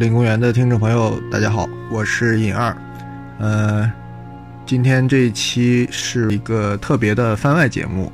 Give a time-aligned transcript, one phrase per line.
[0.00, 2.74] 林公园的听众朋友，大家好，我是尹二。
[3.38, 3.92] 呃，
[4.64, 8.10] 今天这一期是一个特别的番外节目。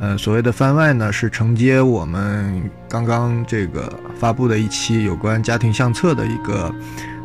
[0.00, 6.74] 呃，所谓的番外呢，是承接我们刚刚这个发布的一期有关家庭相册的一个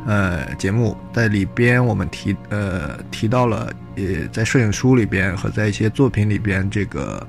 [0.06, 7.25] 呃节目，在里边我们提呃提到了，也在摄影书里边和在一些作品里边，这个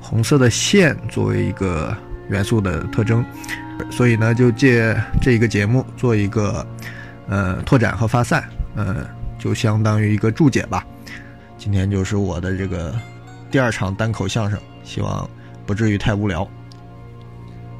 [0.00, 1.92] 红色的线作为一个
[2.28, 3.24] 元素的特征。
[3.90, 6.66] 所以呢，就借这一个节目做一个，
[7.28, 8.42] 呃，拓展和发散，
[8.74, 9.06] 呃，
[9.38, 10.84] 就相当于一个注解吧。
[11.56, 12.94] 今天就是我的这个
[13.50, 15.28] 第二场单口相声，希望
[15.66, 16.48] 不至于太无聊。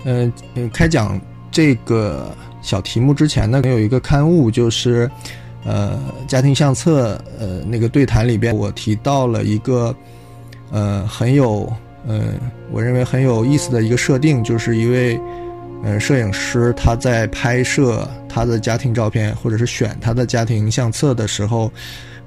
[0.04, 0.32] 嗯，
[0.72, 1.20] 开讲
[1.50, 5.10] 这个小题目之前呢，有一个刊物，就是
[5.64, 5.98] 呃，
[6.28, 9.94] 家庭相册，呃，那个对谈里边，我提到了一个，
[10.70, 11.70] 呃，很有，
[12.06, 12.34] 呃，
[12.70, 15.20] 我认为很有意思的一个设定，就是一位。
[15.82, 21.72] 嗯，摄影师他在拍摄他的家庭照片，或者是选他的家庭相册的时候，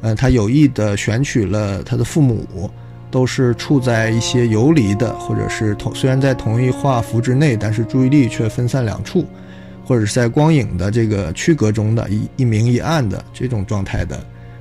[0.02, 2.70] 呃，他有意的选取了他的父母，
[3.12, 9.24] 都是处在一些游离的，或者是同虽然在同一画幅之内，但是注意力却分散两处，
[9.86, 14.20] 或者是在光影的这个区隔中的一一明一暗的这种状态的，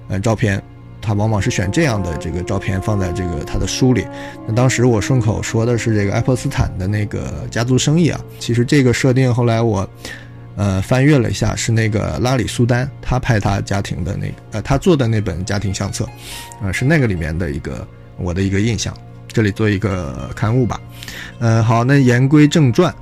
[0.08, 0.62] 呃，照片。
[1.02, 4.06] 他往往是选这样的这个照片放在这个他的书里。
[4.46, 8.18] 那当时我顺口说的是这个爱泼斯坦的那个家族生意啊。
[8.38, 9.86] 其实这个设定后来我，
[10.56, 16.08] 呃，翻阅了一下，是那个拉里苏丹他拍他家庭的那个呃他做的那本家庭相册，
[16.62, 17.86] 呃是那个里面的一个
[18.16, 18.96] 我的一个印象。
[19.34, 20.78] 这里做一个刊物吧。
[21.38, 22.94] 呃，好，那言归正传，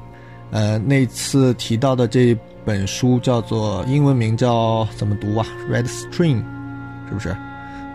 [0.53, 6.41] 呃，那次提到的这本书叫做英文名叫怎么读啊？Red String，
[7.09, 7.37] 是不是？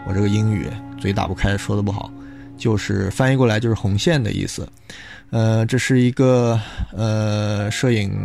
[0.08, 0.68] 我这个英语
[1.00, 2.12] 嘴打不开，说的不好，
[2.58, 4.68] 就是翻译过来就是红线的意思。
[5.32, 6.60] 呃，这是一个
[6.96, 8.16] 呃摄影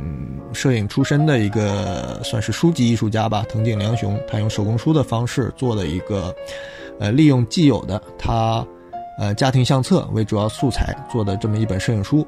[0.53, 6.35] 摄影出身的一个算是书籍艺术家吧，藤井良雄，他用手工书的方式做的一个
[6.99, 8.65] 呃利用既有的他
[9.19, 12.27] 呃家庭相册为主要素材做的这么一本摄影书。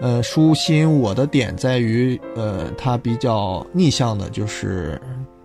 [0.00, 5.00] 呃，书吸引我的点在于呃它比较逆向的，就是。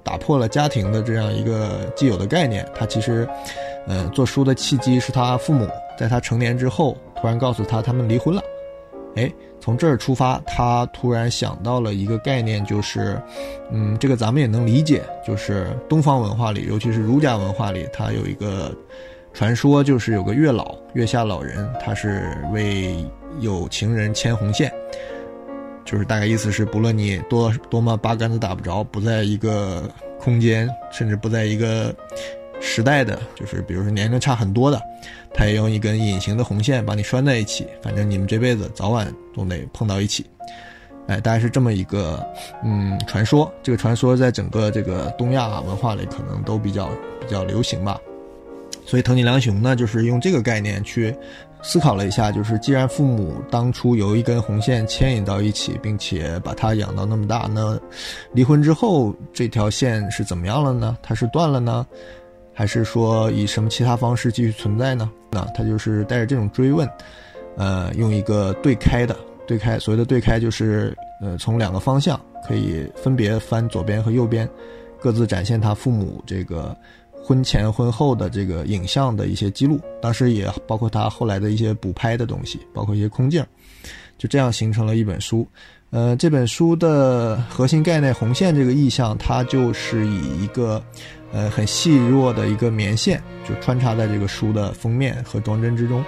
[0.07, 3.28] 打破了家庭的这样一个既有的概念，他其实，
[3.88, 5.68] 呃，做书的契机是他父母
[6.00, 8.41] 在他成年之后突然告诉他他们离婚了，
[9.18, 9.29] 哎，
[9.59, 13.22] 从这儿出发，他突然想到了一个概念，就是，
[13.69, 18.74] 嗯，这个咱们也能理解，就是东方文化里，尤其是儒家文化里，他有一个
[19.34, 22.95] 传说，就是有个月老，月下老人，他是为
[23.41, 24.72] 有情人牵红线。
[25.88, 29.90] 就是大概意思是，不论你多多么八竿子打不着，不在一个
[30.20, 31.96] 空间，甚至不在一个
[32.59, 34.81] 时代的，就是比如说年龄差很多的，
[35.34, 40.25] 他也用一根隐形的红线把你拴在一起，反正你们这辈子早晚都得碰到一起。
[41.08, 42.22] 哎，大概是这么一个
[42.66, 43.50] 嗯传说。
[43.63, 46.89] 这个传说在整个这个东亚文化里可能都比较
[47.22, 47.98] 比较流行吧。
[48.86, 51.16] 所以藤井良雄呢，就是用这个概念去。
[51.63, 57.77] 思考了一下，就是既然父母当初由一根红线牵引到一起，并且把他养到那么大，那
[58.31, 60.98] 离婚之后这条线是怎么样了呢？
[61.01, 61.86] 它是断了呢，
[62.54, 65.09] 还是说以什么其他方式继续存在呢？
[65.31, 66.88] 那他就是带着这种追问，
[67.57, 69.15] 呃，用一个对开的
[69.45, 74.48] 对开，所谓的对开就是呃从两个方向可以分别翻左边和右边，
[75.01, 76.75] 各自展现他父母这个。
[77.27, 83.45] 婚前婚后的这个影像的一些记录，当时也包括他后来的一些补拍的东西，包括一些空镜，
[84.18, 85.45] 就这样形成了一本书。
[85.89, 90.81] 呃，这本书的核心概念红线这个意象，它就是以一个
[91.33, 96.01] 呃很细弱的一个棉线，就穿插在这个书的封面和装帧之中。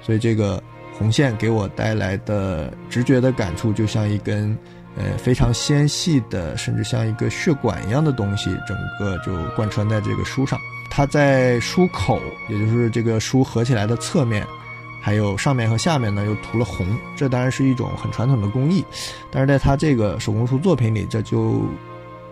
[0.00, 0.62] 所以这个
[0.98, 4.56] 红线给我带来的直觉的感触，就像一根。
[4.98, 10.58] 呃，非常纤细的，甚至像一个血管一样的东西，整个就贯穿在这个书上。
[10.90, 14.46] 它在书口，也就是这个书合起来的侧面，
[15.02, 16.86] 还有上面和下面呢，又涂了红。
[17.14, 18.82] 这当然是一种很传统的工艺，
[19.30, 21.60] 但是在它这个手工书作品里，这就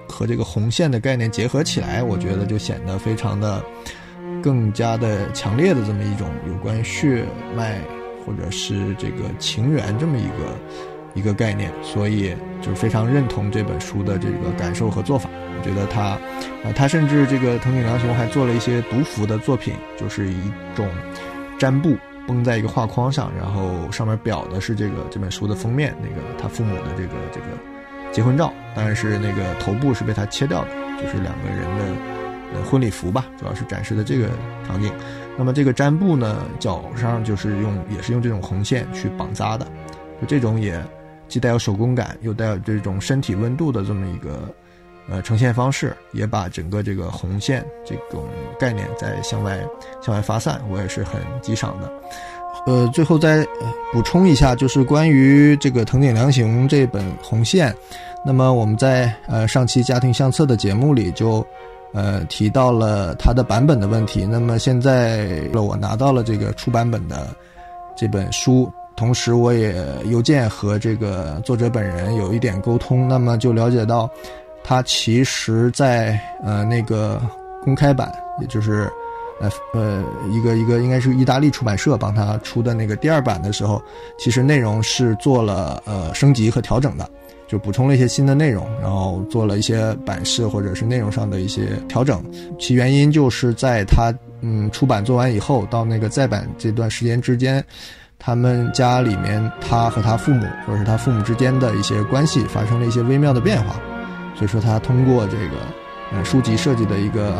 [0.09, 3.63] 和这个红线的概念结合起来，我觉得就显得非常的
[4.43, 7.79] 更加的强烈的这么一种有关血脉
[8.25, 10.94] 或者是这个情缘这么一个。
[11.15, 15.31] 一个概念，所以就是非常认同这本书的这个感受和做法。
[15.57, 16.19] 我觉得他，
[16.63, 20.37] 啊，他甚至这个藤井良雄还做了一些读符的作品，就是一
[20.75, 20.87] 种
[21.59, 21.97] 毡布
[22.27, 27.47] 绷在一个画框上，然后上面裱的是这个这本书的封面，那个他父母的这个这个
[28.13, 30.71] 结婚照，当然是那个头部是被他切掉的，
[31.01, 34.29] 就是两个人的婚礼服吧，主要是展示的这个
[34.67, 34.93] 场景。
[35.39, 39.65] 那么这个毡布呢，脚上就是用也是用这种红线去绑扎的，
[40.21, 40.85] 就这种也。
[41.29, 44.49] 既带有手工感，又带有这种身体温度的这么一个，
[45.09, 48.25] 呃呈现方式，也把整个这个红线这种
[48.59, 49.59] 概念在向外
[50.01, 51.93] 向外发散，我也是很激赏的。
[52.67, 53.45] 呃，最后再
[53.93, 57.71] 补充一下，就是关于这个藤井良行这本《红线》，
[58.25, 61.45] 那么我们在呃上期家庭相册的节目里就
[61.93, 64.25] 呃提到了它的版本的问题。
[64.25, 67.37] 那么现在我拿到了这个出版本的
[67.97, 69.75] 这本书，同时我也
[70.07, 74.11] 邮件和这个作者本人有一点沟通，那么就了解到，
[74.63, 77.21] 他其实在呃那个
[77.63, 78.91] 公开版，也就是。
[79.41, 83.83] 呃呃，一个一个应该是意大利出版社帮他出的那个第二版的时候，
[84.17, 87.11] 其实内容是做了呃升级和调整的，
[87.49, 92.25] 就补充了一些新的内容，然后做了一些版式或者是内容上的一些调整。
[92.61, 97.63] 其原因就是在他嗯出版做完以后，到那个再版这段时间之间，
[98.25, 103.75] 他们家里面他和他父母或者是他父母之间的一些关系发生了一些微妙的变化，
[104.35, 105.57] 所以说他通过这个
[106.13, 107.35] 呃书籍设计的一个。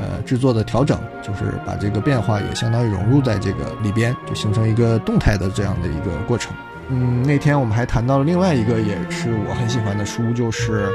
[0.00, 6.54] 呃，制作的调整就是把这个变化也相当于融入在这个里边，就形成一个动态的这样的一个过程。
[6.88, 10.88] 嗯，那天我们还谈到了另外一个也是我很喜欢的书，就是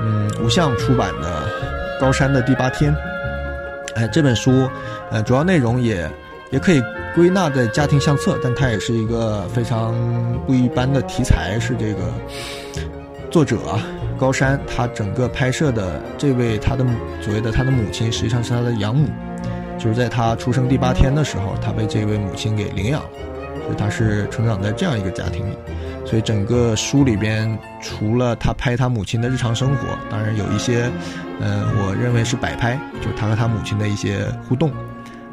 [0.00, 1.46] 嗯吴相出版的
[2.00, 2.92] 《高山的第八天》。
[3.94, 4.68] 哎，这本书
[5.12, 6.10] 呃主要内容也
[6.50, 6.82] 也可以
[7.14, 9.94] 归纳在家庭相册，但它也是一个非常
[10.46, 12.12] 不一般的题材，是这个
[13.30, 13.58] 作者。
[14.18, 16.84] 高山，他整个拍摄的这位他的
[17.22, 19.08] 所谓的他的母亲，实际上是他的养母，
[19.78, 23.08] 就是在他出生第八天的时候，他被这位母亲给领养了，
[23.64, 25.54] 所以他是成长在这样一个家庭里。
[26.04, 30.90] 所以整个书里边，除了他拍他母亲的日常生活，当然有一些，
[31.40, 34.70] 呃，我认为是摆拍，就是他和他母亲的一些互动，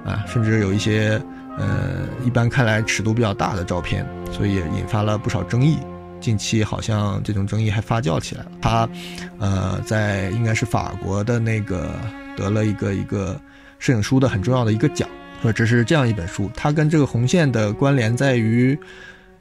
[0.07, 1.21] 啊，甚至有一些，
[1.57, 5.77] 呃，一般看来尺度比较大的照片，所以也引发了不少争议。
[6.21, 8.51] 近期好像这种争议还发酵起来了。
[8.61, 8.89] 他，
[9.37, 11.91] 呃，在应该是法国的那个
[12.35, 13.39] 得了一个一个
[13.77, 15.07] 摄影书的很重要的一个奖。
[15.43, 18.77] 说这是这样一本书，它跟这个红线的关联在于，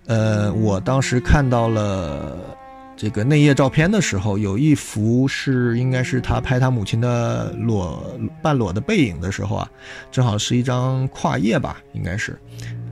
[0.06, 2.36] 呃，我当时看到了
[2.96, 8.02] 这个内页照片的时候，有一幅是应该是他拍他母亲的裸
[8.42, 9.70] 半裸的背影的时候啊，
[10.10, 12.38] 正好是一张跨页吧，应该是，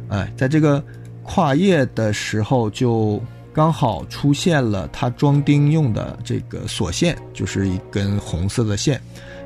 [0.08, 0.84] 哎，在这个
[1.22, 3.22] 跨页的时候就。
[3.54, 9.00] 刚好出现了他装钉用的这个锁线，就是一根红色的线，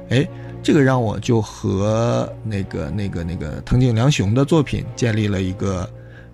[0.08, 0.26] 哎，
[0.62, 5.86] 这个让我就和那个那个那个藤井良雄的作品建立了一个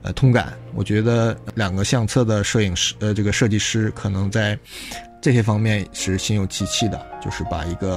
[0.04, 0.52] 呃通感。
[0.74, 4.56] 我觉得两个相册的摄影师呃这个设计师可能在
[5.20, 7.96] 这些方面是心有戚戚的，就是把一个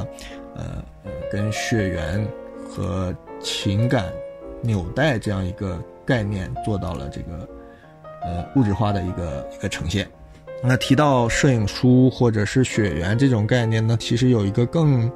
[0.56, 0.84] 呃
[1.32, 2.28] 跟血缘
[2.68, 4.12] 和情感
[4.64, 7.48] 纽带这样一个概念做到了这个。
[8.24, 10.06] 呃，物质化的一个一个呈现。
[10.62, 15.10] 那提到摄影书或者是血缘这种概念呢，其实有一个更，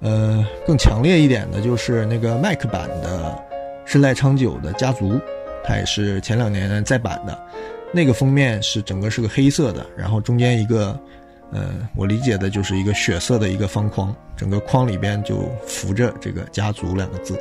[0.00, 3.38] 呃，更强烈一点的，就是那个麦克版的
[3.84, 5.20] 是赖昌久的家族，
[5.66, 7.38] 它也是前两年再版的。
[7.92, 10.98] 那个封面是整个是个黑色的，然后中间一个，
[11.52, 17.38] 呃，我理解的就是一个血色的一个方框，整个框里边就浮着这个家族两个字。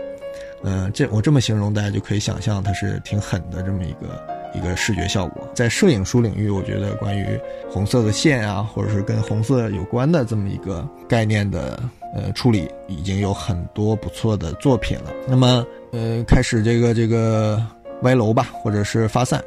[0.63, 4.36] 嗯，这我这么形容，大家就可以想象它是挺狠的这么一个。
[4.53, 7.25] 一个视觉效果，在摄影书领域，我觉得关于
[7.70, 11.77] 红色的线啊，或者是跟红色有关的这么一个概念的
[12.15, 15.12] 呃处理，已经有很多不错的作品了。
[15.27, 17.62] 那么呃，开始这个这个
[18.01, 19.43] 歪楼吧，或者是发散。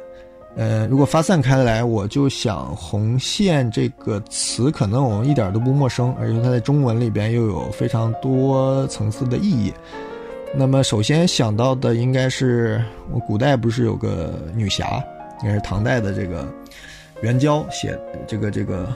[0.55, 9.71] 呃，如果发散开来，我就想“红线”这个词，可能我们一点都不陌生，而且它在中文里边又有非常多层次的意义。
[10.55, 15.01] 那么首先想到的应该是，我古代不是有个女侠，
[15.43, 16.51] 应该是唐代的这个
[17.21, 18.87] 元娇写这个这个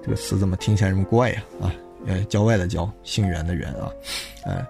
[0.00, 1.42] 这个词怎么听起来这么怪呀？
[1.60, 1.74] 啊，
[2.06, 3.90] 呃，郊外的郊，姓袁的袁啊，
[4.44, 4.64] 哎，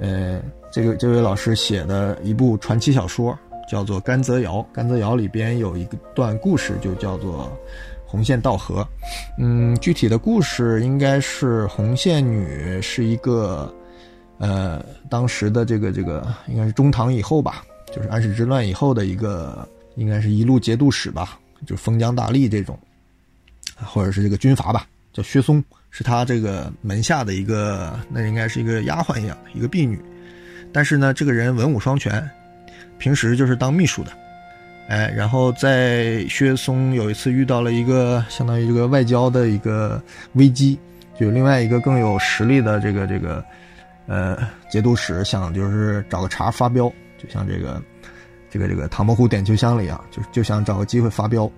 [0.00, 0.42] 呃，
[0.76, 3.34] 这个这位老师写的一部传奇小说
[3.66, 7.50] 叫做《甘泽谣》，甘泽谣里边有一个段故事就叫做
[8.04, 8.86] 红线道河，
[9.38, 13.74] 嗯，具体的故事应该是红线女是一个。
[14.36, 22.78] 呃，当时的这个这个应该是中唐以后吧，就是安史之乱以后的一个，应该是一路节度使吧，就封疆大吏这种，
[23.76, 29.98] 或者是这个军阀吧，叫薛松，是他这个门下的一个，那应该是一个丫鬟一样的一个婢女，
[30.76, 32.22] 但是呢，这个人文武双全，
[32.98, 34.12] 平时就是当秘书的，
[34.90, 39.98] 哎，然后在薛松有一次遇到了一个相当于这个外交的一个
[40.34, 40.78] 危机，
[41.18, 43.42] 就另外一个更有实力的这个这个。
[44.08, 44.38] 呃，
[44.70, 47.82] 节度使想就是找个茬发飙，就像这个，
[48.50, 51.50] 这个这个唐伯虎点秋香了一样，就就想找个机会发飙。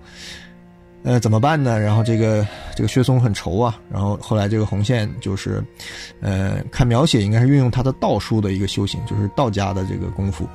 [1.01, 1.79] 呃，怎么办呢？
[1.79, 3.79] 然后这个这个薛松很愁啊。
[3.89, 5.63] 然后后来这个红线就是，
[6.19, 10.47] 呃，看描写应该是运用他的道术的一个修行，就是道家的这个功夫，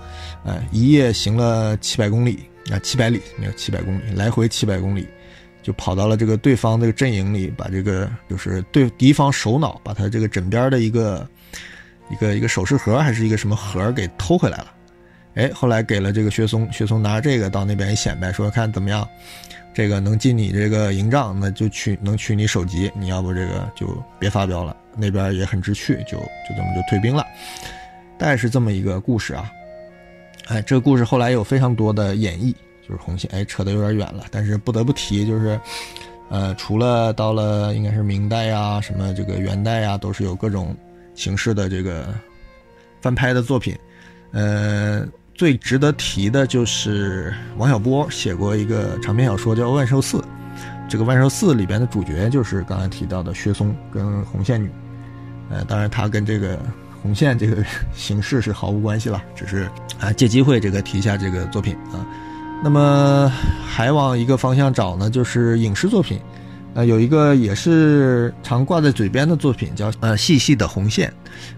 [0.45, 2.39] 呃，一夜行了七百公里
[2.71, 5.09] 啊，七百里没有七百公里，来回七百公里，
[5.63, 11.27] 就跑到了这个对方这个阵营里，把这个就是对敌方首脑，把他这个枕边的一个
[12.11, 14.73] 一个一个首饰盒还是一个什么盒给偷回来了。
[15.37, 19.09] 哎，后来给了这个薛松，薛松拿着这个到那边一显摆，说看怎么样。
[19.75, 22.91] 这个能进你这个营帐，那就取能取你首级。
[22.95, 23.87] 你要不这个就
[24.19, 24.77] 别发飙了。
[24.97, 27.27] 那边也很知趣，就就这么就退兵了。
[28.17, 29.51] 大概是这么一个故事啊。
[30.47, 32.55] 哎，这个故事后来有非常多的演绎，
[32.89, 33.29] 就是红线。
[33.33, 35.59] 哎，扯得有点远了，但是不得不提，就是
[36.31, 40.77] 呃，除了到了应该是明代呀，什么这个元代呀，都是有各种
[41.17, 42.15] 形式的这个
[43.01, 43.77] 翻拍的作品，
[44.31, 45.05] 呃。
[45.35, 50.19] 最值得提的就是王小波写过一个长篇小说叫《万寿寺》，
[50.89, 54.71] 这个《万寿寺》里边的主角就是刚才提到的薛松跟红线女，
[55.51, 56.59] 呃，当然他跟这个
[57.03, 57.65] 红线这个
[57.95, 62.07] 形式是毫无关系了，只是啊借机会这个提一下这个作品啊。
[62.63, 63.31] 那么
[63.67, 66.21] 还往一个方向找呢，就是影视作品。
[66.75, 71.09] 呃，有一个也是常挂在嘴边的作品，叫《呃细细的红线》，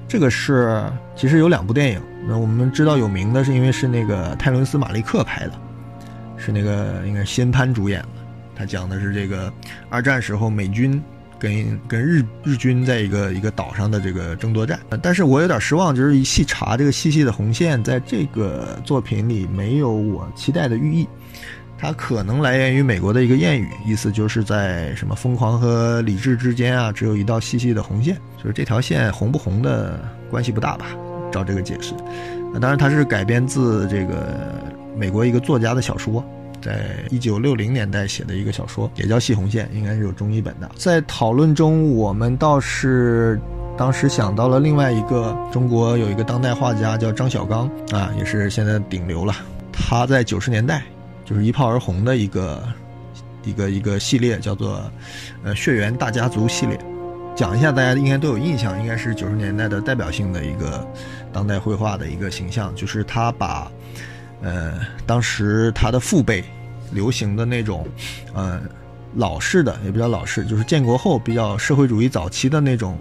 [0.07, 0.85] 这个是
[1.17, 2.01] 其实有两部电影。
[2.29, 5.53] 那我们知道有名的是因为是那个泰伦斯·马利克拍的，
[6.37, 8.09] 是那个应该是辛潘主演的。
[8.55, 9.51] 他讲的是这个
[9.89, 11.03] 二战时候美军
[11.39, 14.79] 跟跟日日军在一个一个岛上的这个争夺战。
[15.01, 21.09] 但是我有点失望，就是一细查这个《细细的红线》在这个作品里没有我期待的寓意。
[21.79, 30.87] 它可能来源于美国的一个谚语，意思就是在什么疯狂和理智之间啊，只有一道细细的红线，就是这条线红不红的关系不大吧？
[31.31, 31.93] 照这个解释，
[32.53, 34.55] 那当然它是改编自这个
[34.97, 36.25] 美国一个作家的小说，
[36.63, 40.71] 在一九六零年代写的一个小说，也叫《细红线》，应该是有中译本的。
[40.77, 43.39] 在讨论中，我们倒是
[43.77, 49.35] 当时想到了另外一个中国有一个当代画家叫张小刚啊，也是现在顶流了。
[49.73, 50.83] 他在九十年代。
[51.27, 52.63] 就是一炮而红的一个
[53.45, 54.81] 一个一个系列，叫做
[55.43, 56.79] 呃血缘大家族系列。
[57.35, 60.87] 讲一下，大家应该都有印象，应该是九十年代的代表性的一个
[61.33, 62.75] 当代绘画的一个形象。
[62.75, 63.71] 就是他把
[64.41, 66.43] 呃当时他的父辈
[66.93, 67.87] 流行的那种
[68.33, 68.61] 呃
[69.15, 72.99] 老式的，也比较老式，就是建国后比较社会主义早期的那种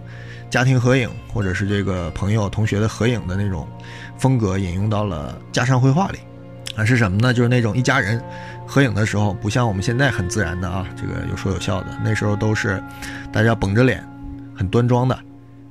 [0.50, 3.66] 家庭合影，或者是这个朋友同学的合影的那种
[4.18, 6.20] 风格，引用到了家常绘画里。
[6.76, 7.34] 啊，是什么呢？
[7.34, 8.22] 就是那种一家人
[8.68, 11.88] 合影的时候，不像我们现在很自然的啊，这个有说有笑的。
[12.04, 12.84] 那时候都是
[13.32, 14.06] 大家绷着脸，
[14.54, 15.18] 很端庄的，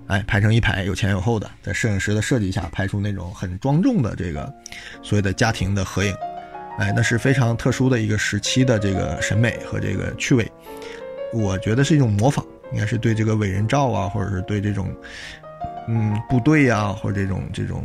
[0.06, 4.50] 哎，排成一排，有前有后的，在摄影师的设计下拍出那种很庄重的这个
[5.02, 6.14] 所谓的家庭的合影，
[6.78, 10.50] 哎，那是非常特殊的一个时期的这个审美和这个趣味。
[11.34, 12.42] 我觉得是一种模仿，
[12.72, 14.88] 应该是对这个伟人照啊，或者是对这种
[15.86, 17.84] 嗯部队呀，或者这种这种。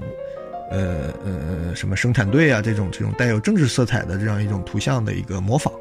[0.69, 5.73] 呃呃什么生产队啊，这种这种带有政治色彩的这样一种图像的一个模仿，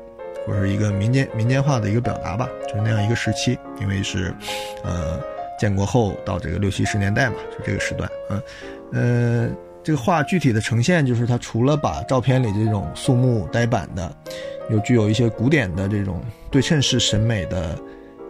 [0.46, 4.34] 或者是一个民间民间化的一个表达吧，就是那样一个时期，因为是，
[4.82, 5.20] 呃，
[5.58, 8.42] 建国后到这个六七十年代嘛，就这个时段，嗯，
[8.92, 9.50] 呃，
[9.82, 14.10] 这个画具体的呈现就是它除了把照片里这种肃穆呆板的，
[14.70, 17.78] 又具有一些古典的这种对称式审美的，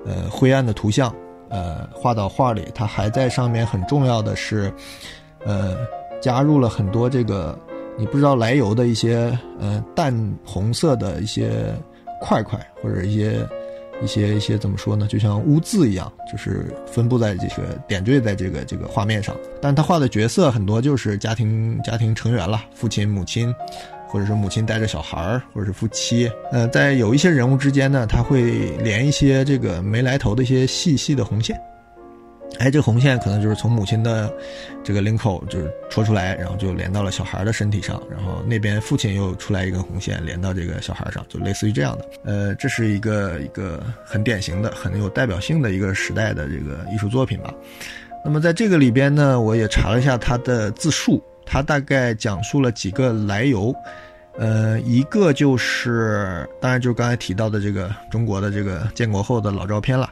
[0.05, 1.15] 呃，灰暗的图像，
[1.51, 4.73] 呃，画到画里，它还在上面很重要的是，
[5.45, 5.77] 呃。
[6.21, 7.59] 加入了很多这个
[7.97, 11.75] 你不知道来由的一些呃淡红色的一些
[12.21, 13.49] 块块或者一些
[14.03, 15.07] 一些一些怎么说呢？
[15.09, 19.35] 就像污渍一样，就是分布在这个点缀在这个这个画面上。
[19.61, 23.53] 但他画的角色很多就是家庭家庭成员了，父亲、母亲，
[24.07, 26.31] 或者是母亲带着小孩儿，或者是夫妻。
[26.53, 31.61] 呃，在有一些人物之间呢，他会连一些这个没来头的一些细细的红线。
[32.59, 34.33] 哎，这红线可能就是从母亲的
[34.83, 42.05] 这个领口就是戳出来，然后就连到了小孩的身体上，然后那边父亲又出来一根红线连到这个小孩上，就类似于这样的。
[42.25, 47.55] 呃，这是一个一个很典型的、很有代表性的一个时代的这个艺术作品吧。
[48.25, 53.73] 那么在这个里边呢，我也查了一下它的自述，它大概讲述了几个来由。
[54.37, 60.11] 呃，一个就是，当然就是刚才提到的这个中国的这个建国后的老照片了。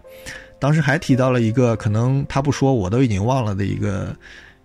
[0.59, 4.17] 当时还提到了一个可能他不说我都已经忘了的一个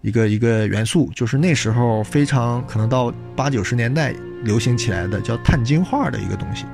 [0.02, 6.66] 一个一个元素，就是那时候非常可能到八九十年代流行起来的叫碳晶画的一个东西。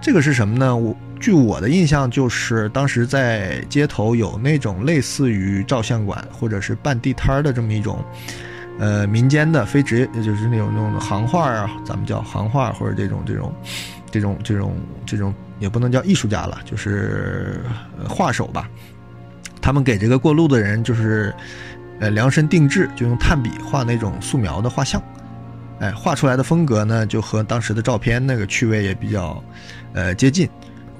[0.00, 0.76] 这个是什么呢？
[0.76, 8.04] 我据我的印象，就是当时在街头有那种类似于照相馆或者是办地摊的这么一种，
[8.78, 13.52] 呃，民间的非职业，就是那种那种行画啊，咱们叫行画或者这种这种。
[14.10, 15.34] 这种这种这种
[15.64, 17.58] 也不能叫艺术家了，就是
[18.06, 18.68] 画手吧。
[19.62, 21.34] 他们给这个过路的人就是
[22.00, 25.02] 呃量身定制，就用炭笔画那种素描的画像。
[25.80, 29.42] 哎，画出来的风格呢，就和当时的照片那个趣味也比较
[29.94, 30.46] 呃接近。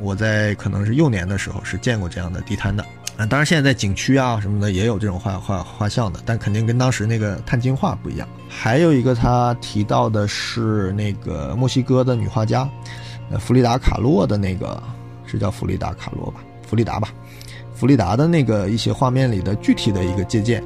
[0.01, 2.83] 我在可能是幼年的时候是见过这样的地摊的。
[3.17, 8.27] 啊，当然现在在景区啊什么的也有这种画画画像的，但肯定跟当时那个碳金画不一样。
[8.49, 12.67] 还有一个他提到的是那个墨西哥的女画家，
[13.31, 14.83] 呃，弗里达卡洛的那个
[15.27, 16.41] 是叫弗里达卡洛吧？
[16.67, 17.09] 弗里达吧？
[17.75, 20.63] 弗里达的那个一些画面里的具体的一个借鉴。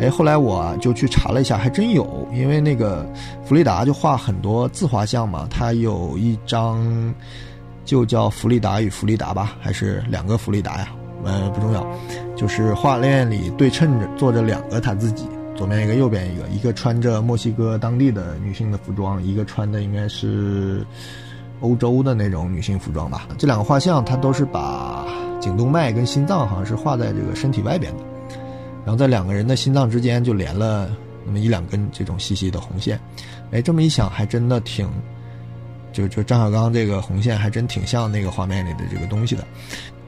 [0.00, 3.06] 哎，后来我就去查了一下，还真有，因为那个
[3.44, 7.14] 弗里达就画很多自画像嘛，他有一张
[7.84, 10.88] 就叫弗里达与弗里达吧，还是两个弗里达呀？
[11.24, 11.86] 呃，不重要，
[12.36, 20.86] 就是画面里对称着坐着两个他自己，左边一个，右边一个，一个穿着墨西哥当地的女性的服装，一个穿的应该是
[21.60, 23.28] 欧洲的那种女性服装吧。
[23.38, 25.06] 这两个画像，它都是把
[25.40, 28.02] 颈动脉跟心脏好像是画在这个身体外边的，
[28.84, 30.90] 然后在两个人的心脏之间就连了
[31.24, 33.00] 那么一两根这种细细的红线。
[33.50, 34.88] 哎，这么一想，还真的挺，
[35.92, 39.44] 就就张小刚这个红线还真挺像那个画面里的这个东西的。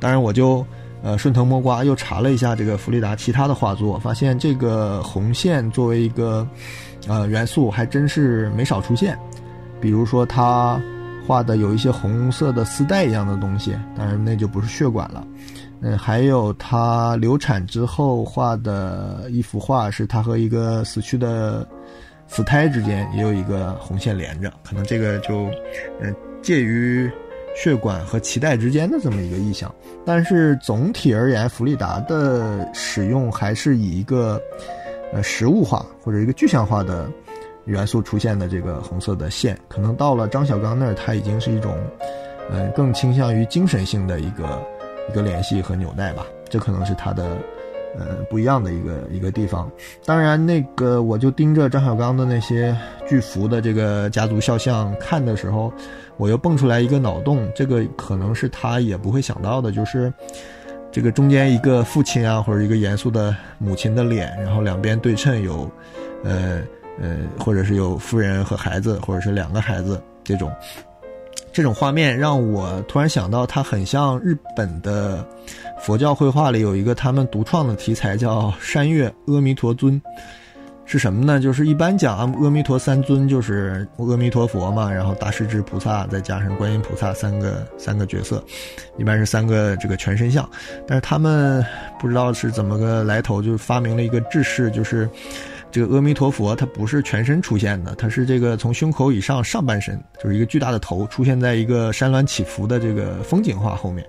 [0.01, 0.65] 当然，我就。
[1.01, 6.45] 呃，顺藤摸瓜又查了一下这个弗里达其他的画作，发现这个红线作为一个
[7.07, 9.17] 呃元素还真是没少出现。
[9.81, 10.83] 比如说他
[11.29, 15.23] 画的有一些红色的丝带一样的东西，当然那就不是血管了。
[15.83, 21.69] 嗯，还有他流产之后画的一幅画，是他和一个死去的
[22.27, 25.51] 死胎之间也有一个红线连着，可能这个就
[26.01, 27.11] 嗯介于。
[27.57, 29.75] 血管和脐带之间的这么一个意象，
[30.07, 34.41] 但是总体而言，弗里达的使用还是以一个
[35.12, 37.11] 呃实物化或者一个具象化的
[37.69, 41.77] 元素出现的这个红色的线，可能到了张小刚那儿，它已经是一种
[42.51, 44.61] 嗯更倾向于精神性的一个
[45.09, 47.37] 一个联系和纽带吧，这可能是他的
[47.97, 49.71] 呃不一样的一个一个地方。
[50.05, 52.77] 当然，那个我就盯着张小刚的那些
[53.07, 55.73] 巨幅的这个家族肖像看的时候。
[56.21, 60.13] 我又蹦出来一个脑洞，这个可能是他也不会想到的，就是
[60.91, 65.71] 这个中间一个父亲啊，或者一个严肃的母亲的脸，然后两边对称有，
[66.25, 66.61] 呃
[67.01, 70.53] 呃，或者是有夫人和孩子，或者是两个孩子这种，
[71.53, 75.27] 这种画面让我突然想到，它很像日本的
[75.81, 80.01] 佛教绘画里有一个他们独创的题材，叫山岳阿弥陀尊。
[80.91, 81.39] 是什么呢？
[81.39, 88.43] 就是一般讲阿弥陀三尊，就是阿弥陀佛嘛，然后大势至菩萨，再加上观音菩萨三个三个角色，
[88.97, 90.49] 一般是三个这个全身像。
[90.87, 91.63] 但是他们
[92.01, 95.07] 不知道是怎么个来头，就发明了一个制式，就是
[95.71, 104.07] 这个阿弥陀佛它不是全身出现的，它是这个从胸口以上上半身，就是一个巨大的头出现在一个山峦起伏的这个风景画后面，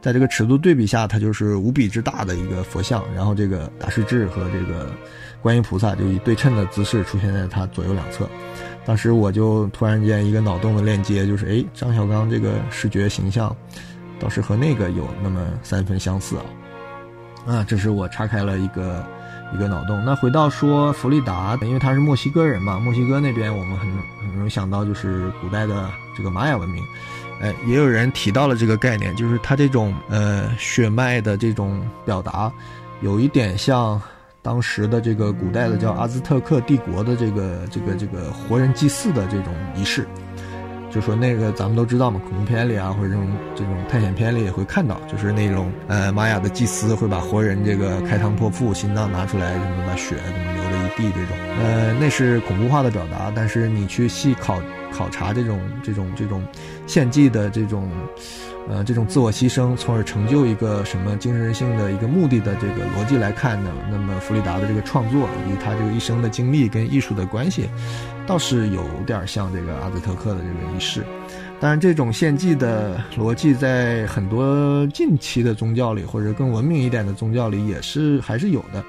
[0.00, 4.90] 在这个尺度对比下，它就是无比之大的一个佛像，然后这个大势至和这个。
[5.42, 8.28] 观音菩萨就以对称的姿势出现在他左右两侧，
[8.84, 13.54] 当时我就突然间一个脑洞的链接，就是哎，张小刚这个视觉形象，
[14.18, 16.42] 倒是和那个有那么三分相似啊！
[17.46, 19.06] 啊，这是我岔开了一个
[19.52, 20.02] 一个脑洞。
[20.04, 23.88] 那回到说弗里达，因为他是墨西哥人嘛，墨西哥那边我们很
[24.20, 26.84] 很容易想到就是古代的这个玛雅文明，
[27.40, 32.52] 哎，也有人提到了这个概念，就是他这种呃血脉的这种表达，
[33.00, 34.00] 有一点像。
[34.42, 40.06] 当时的这个古代的叫阿兹特克帝国的这个这个这个活人祭祀的这种仪式，
[40.96, 54.58] 就说那个咱们都知道嘛，恐怖片里啊或者这种这种探险片里也会看到，就是那种呃玛雅的祭司会把活人这个开膛破腹，心脏拿出来，什么把血怎么流了一地这种，呃那是恐怖化的表达，但是你去细考
[54.90, 56.42] 考察这种这种这种
[56.86, 57.90] 献祭的这种。
[58.68, 63.70] 呃，这种自我牺牲，从而成就一个什么精神性的一个目的的这个逻辑来看呢？
[63.88, 67.70] 那么弗里达的这个创作以及他这个一生的经历跟艺术的关系，
[68.26, 71.04] 倒是有点像这个阿兹特克的这个仪式。
[71.60, 78.82] 当然，这种献祭的逻辑在很多近期的宗教里，或者更文明一点的宗教里，也是还是有的。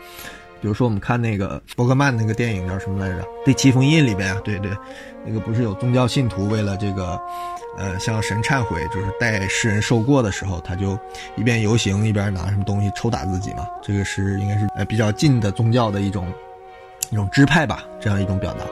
[0.60, 3.22] 比如说，我们看那个伯格曼那个电影叫什么来着？
[3.46, 4.72] 《第七封印》里边啊，对对，
[5.24, 7.22] 那个不是有宗教信徒为了这个。
[7.78, 10.98] 呃，向神忏悔，就是带世人受过的时候，他就
[11.36, 13.68] 一边游行一边拿什么东西抽打自己嘛。
[13.84, 16.34] 这个是应该是呃比较近的宗教的一种
[17.12, 18.66] 一种支派吧，这样一种表达。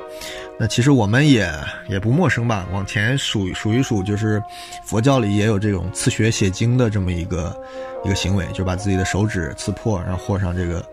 [0.57, 1.51] 那其实我们也
[1.87, 4.41] 也不陌生吧，往前数数一数，就是
[4.85, 7.55] 佛教里也有这种刺血写经的这么一个
[8.03, 10.83] 一个行为，就把自己的手指刺破，然后和上这个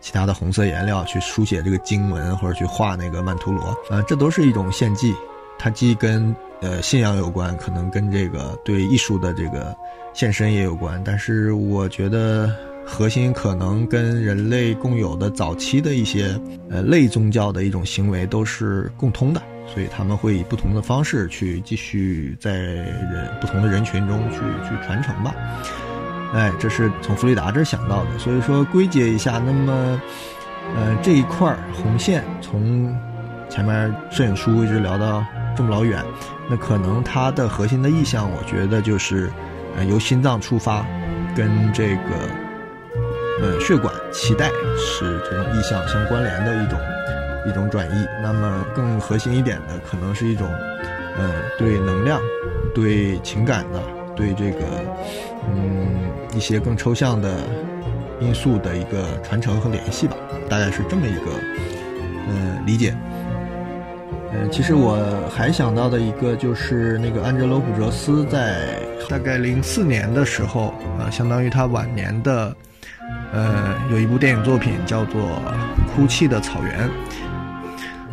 [0.00, 5.12] 其他的红色颜料去书写这个经文，或者去画那个曼陀罗啊，这都是一种献祭，
[5.58, 9.76] 它既跟呃信仰有关，可能跟这个对艺术的这个
[10.12, 11.00] 献身也有关。
[11.04, 12.50] 但是我觉得
[12.84, 16.38] 核心可能跟人类共有的早期的一些
[16.70, 19.42] 呃类宗教的一种行为都是共通的，
[19.72, 25.34] 所以他们会以不同的方式去继续在人不同的人群中去去传承吧。
[26.32, 28.18] 哎，这是从弗里达这儿想到的。
[28.18, 30.00] 所以说归结一下，那么
[30.76, 32.94] 呃这一块红线从。
[33.48, 35.26] 前面摄影书一直聊到
[35.60, 36.02] 这么老远，
[36.48, 39.30] 那可能它的核心的意向，我觉得就是，
[39.76, 40.86] 呃，由心脏出发，
[41.36, 42.02] 跟这个，
[43.42, 46.80] 呃，血管脐带是这种意向相关联的一种
[47.46, 48.06] 一种转移。
[48.22, 50.48] 那么更核心一点的，可能是一种，
[51.18, 52.18] 呃，对能量、
[52.74, 53.82] 对情感的、
[54.16, 54.64] 对这个，
[55.54, 57.34] 嗯，一些更抽象的
[58.18, 60.16] 因素的一个传承和联系吧。
[60.48, 61.30] 大概是这么一个，
[62.30, 62.96] 呃，理解。
[64.32, 64.96] 嗯，其实我
[65.28, 72.56] 还想到的一个就是那个安哲罗·普哲斯在大概零四年的时候，呃，相当于他晚年的，
[73.32, 75.20] 呃，有一部电影作品叫做
[75.96, 76.88] 《哭泣的草原》。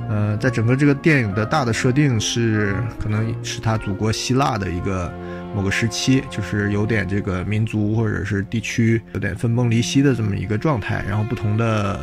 [0.09, 5.13] 呃，在整个这个电影的大的设定是，可能是他祖国希腊的一个
[5.53, 11.99] 某个时期，就是有点这个民族或者是地区有点分崩离析的这么一个状态，然后不同的。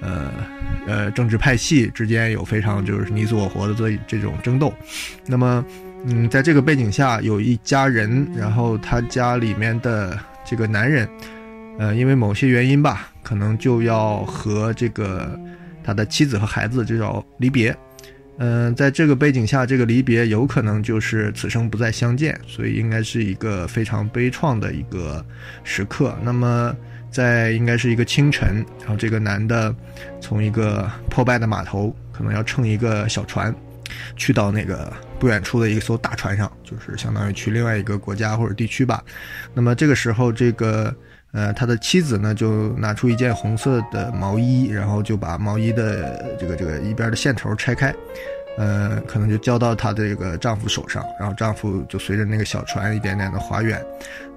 [0.00, 0.32] 呃，
[0.86, 4.72] 呃，政治派系之间有非常就是你死我活的这这种争斗，
[5.26, 5.62] 那么，
[6.06, 11.06] 嗯，在这个背景下，有一家人，然后他家里面的这个男人，
[11.78, 15.38] 呃，因为某些原因吧，可能就要和这个
[15.84, 17.76] 他的妻子和孩子就要离别，
[18.38, 25.22] 嗯，在这个背景下，这个离别有可能就是此生不再相见，所以应该是一个非常悲怆的一个
[25.62, 26.16] 时刻。
[26.22, 26.74] 那么。
[27.10, 29.74] 在应该是一个清晨，然后这个男的
[30.20, 33.52] 从一个破败的码头，可能要乘一个小船，
[34.14, 39.02] 去到那个不远处的一艘大船上，就是相当于去另外一个国家或者地区吧。
[39.52, 40.94] 那么这个时候，这个
[41.32, 47.92] 呃他的妻子呢就拿出一件红色的毛衣，然后就把毛衣的这个这个一边的线头拆开，
[48.56, 53.84] 呃，可能就交到她的这个丈夫手上，然后丈夫就随着那个小船一点点的划远。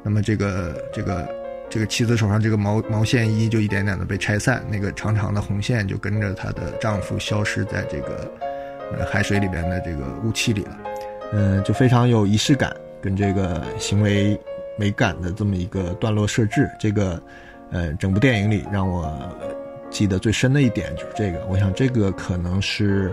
[0.01, 1.42] 那么这个这个。
[1.73, 8.31] 这个妻子手上这个毛毛线衣就一点点的被拆散，那个长长的红线就跟着她的丈夫消失在这个
[8.95, 10.77] 呃海水里边的这个雾气里了，
[11.31, 14.39] 嗯，就非常有仪式感跟这个行为
[14.77, 16.69] 美感的这么一个段落设置。
[16.79, 17.19] 这个
[17.71, 19.11] 呃整部电影里让我
[19.89, 23.11] 记得最深的一点就是这个，我想这个可能是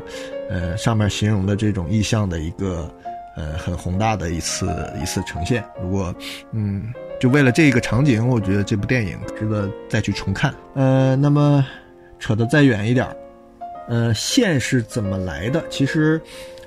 [0.50, 2.94] 呃上面形容的这种意象的一个
[3.38, 4.66] 呃很宏大的一次
[5.00, 5.64] 一次呈现。
[5.82, 6.14] 如果
[6.52, 6.92] 嗯。
[7.20, 10.52] 就为了这个场景，我觉得这部电影值得再去重看。
[10.74, 11.64] 呃，那么
[12.18, 13.06] 扯得再远一点，
[13.88, 15.62] 呃，线是怎么来的？
[15.68, 16.18] 其实，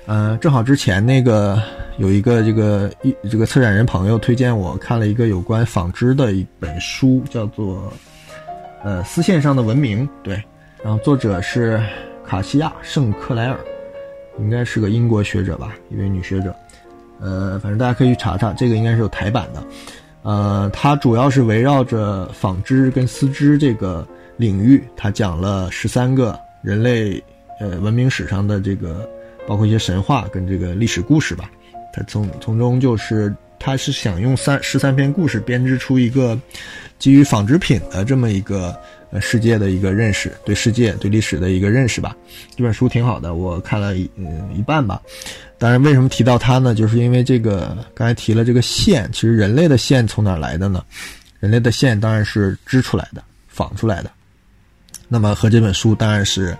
[0.06, 1.60] 呃，正好之前那个
[1.98, 7.76] 有一个这个一这个策展人朋友推荐我看了一个有关纺织的一本书，叫做
[8.84, 10.06] 《呃丝线上的文明》。
[10.22, 10.40] 对，
[10.84, 11.82] 然后作者是
[12.24, 13.58] 卡西亚·圣克莱尔，
[14.38, 16.54] 应该是个英国学者吧，一位女学者。
[17.20, 19.60] 呃，反正大家可以去查查，这个应该是有台版的。
[20.24, 24.06] 呃，它主要是围绕着纺织跟丝织这个
[24.38, 27.22] 领域，它讲了十三个人类
[27.60, 29.08] 呃文明史上的这个，
[29.46, 31.50] 包括一些神话跟这个历史故事吧。
[31.92, 36.38] 它从从中就是，他是想用三十三篇故事编织出一个
[36.98, 38.78] 基于纺织品的这么一个
[39.10, 42.14] 呃世界的一个认识，对世界对历史的一个认识吧。
[42.54, 45.00] 这本书挺好的，我看了一嗯一半吧。
[45.56, 46.74] 当然，为什么提到它呢？
[46.74, 50.84] 就是因为这个刚才提了这个线，其实人类的线从哪来的呢？
[51.40, 54.10] 人类的线当然是织出来的、纺出来的。
[55.08, 56.54] 那么和这本书当然是，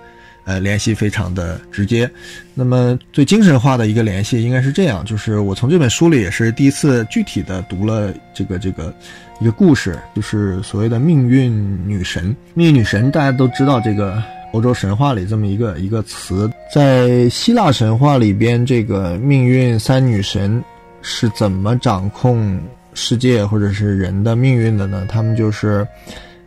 [0.44, 2.10] 呃，联系非常的直接。
[2.54, 8.94] 那么最精神化的一个联系应该是这样：就是我从这本书里也是第一次具体的读了这个这个
[9.40, 11.52] 一个故事，就是所谓的命运
[11.88, 12.34] 女神。
[12.54, 14.22] 命运女神大家都知道这个。
[14.52, 20.62] 欧洲神话里这么一个一个词，在希腊神话里边，这个命运三女神
[21.02, 22.56] 是怎么掌控
[22.92, 25.04] 世界或者是人的命运的呢？
[25.08, 25.84] 他们就是，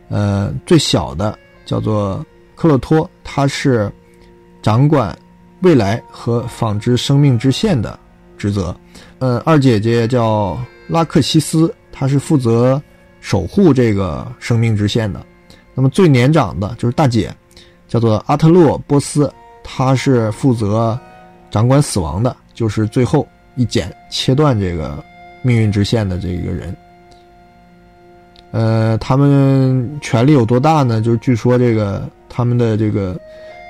[0.08, 2.24] 呃，最小的叫做
[2.58, 3.90] 克洛托，他是
[4.60, 5.16] 掌管
[5.60, 7.96] 未来和纺织生命之线的
[8.36, 8.76] 职责。
[9.20, 12.82] 呃，二姐姐叫拉克西斯，她是负责
[13.20, 15.24] 守护这个生命之线的。
[15.72, 17.32] 那么最年长的就是大姐。
[17.86, 19.32] 叫做阿特洛波斯，
[19.64, 20.98] 她是负责
[21.50, 25.02] 掌管死亡的，就是最后一剪切断这个
[25.40, 26.76] 命运之线的这个人。
[28.50, 31.00] 呃，他们权力有多大呢？
[31.00, 33.18] 就是据说这个他们的这个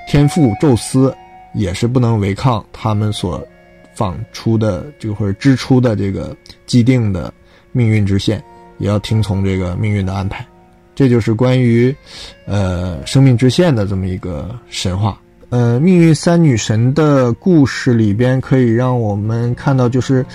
[0.07, 1.13] 天父宙斯
[1.53, 3.45] 也是不能违抗他们所
[3.93, 7.33] 仿出的这个或者织出的这个既定的
[7.71, 8.43] 命运之线，
[8.77, 10.45] 也要听从这个命运的安排。
[10.95, 11.95] 这就是关于，
[12.45, 15.19] 呃，生命之线的这么一个神话。
[15.49, 20.25] 呃，命运三女神的故事里边，可以让我们看到，就是，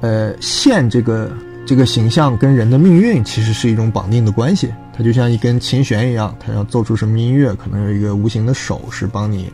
[0.00, 1.30] 呃，线这个
[1.66, 4.72] 这个形象跟人的命运其实是一种绑定的关系。
[4.96, 9.52] 它就像一根琴弦一样，它要奏出什么音乐，可能有一个无形的手是帮你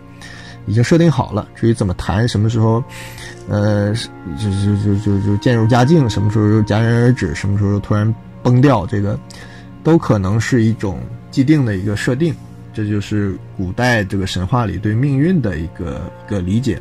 [0.66, 1.48] 已经设定好了。
[1.54, 2.82] 至于怎么弹，什么时候，
[3.48, 3.94] 呃，
[4.38, 9.18] 就就就就就渐入佳境，什么时候又戛然而止，什么时候又突然崩掉，这个
[9.82, 12.34] 都可能是一种既定的一个设定。
[12.72, 16.80] 这就是古代这个神话里对命运的一个一个理解。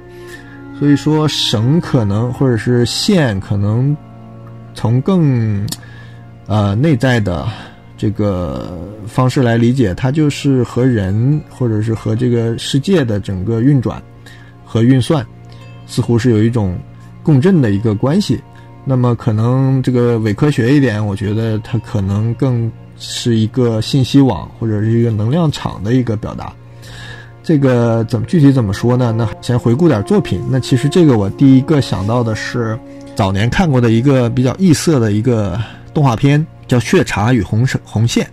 [0.78, 3.96] 所以说，绳可能或者是线可能
[4.73, 5.67] 从更
[6.47, 7.47] 呃内在的。
[8.01, 14.01] 这个方式来理解，它就是和人或者是和这个世界的整个运转
[14.63, 15.27] 和运算，
[15.86, 16.79] 似乎是有一种
[17.21, 18.39] 共振的一个关系。
[18.86, 26.53] 那么，可能这个伪科学一点，我觉得它可能更是一个信息网或者是一个能量场的一个表达。
[27.43, 29.12] 这个怎么具体怎么说呢？
[29.12, 30.41] 那先回顾点作品。
[30.49, 32.79] 那其实这个我第一个想到的是
[33.19, 35.62] 早年看过的一个比较异色的一个
[35.93, 36.47] 动画片。
[36.69, 38.23] 叫《血茶与红绳红线》，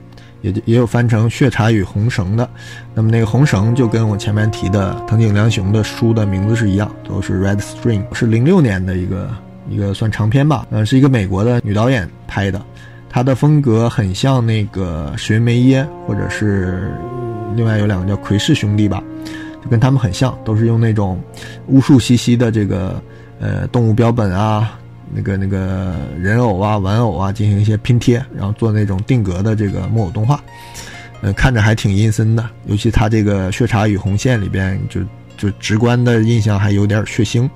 [0.42, 2.48] 也也有翻成《血茶与红绳》的。
[2.94, 9.30] 那么那个红绳就跟我前面提的藤井良雄的书的名字是一样，都是 Red String，是零六年的一个
[9.70, 10.66] 一个算长片吧。
[10.70, 12.62] 呃，是一个美国的女导演拍的，
[13.08, 16.94] 她的风格很像那个石原梅耶，或者是
[17.56, 19.02] 另外有两个叫奎氏兄弟吧，
[19.64, 21.18] 就跟他们很像，都是用那种
[21.68, 23.02] 巫术兮兮的这个
[23.40, 24.78] 呃动物标本啊。
[25.14, 30.42] 那个那个人偶啊、玩偶啊，进行一些拼贴，然后做那种定格的这个木偶动画，
[31.20, 32.44] 呃，看着还挺阴森的。
[32.66, 35.00] 尤其他这个《血茶与红线》里边，就
[35.36, 37.48] 就直观的印象还有点血腥。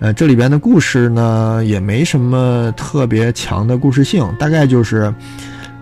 [0.00, 5.14] 呃，这里边的故事呢，也没什么特别强的故事性，大概就是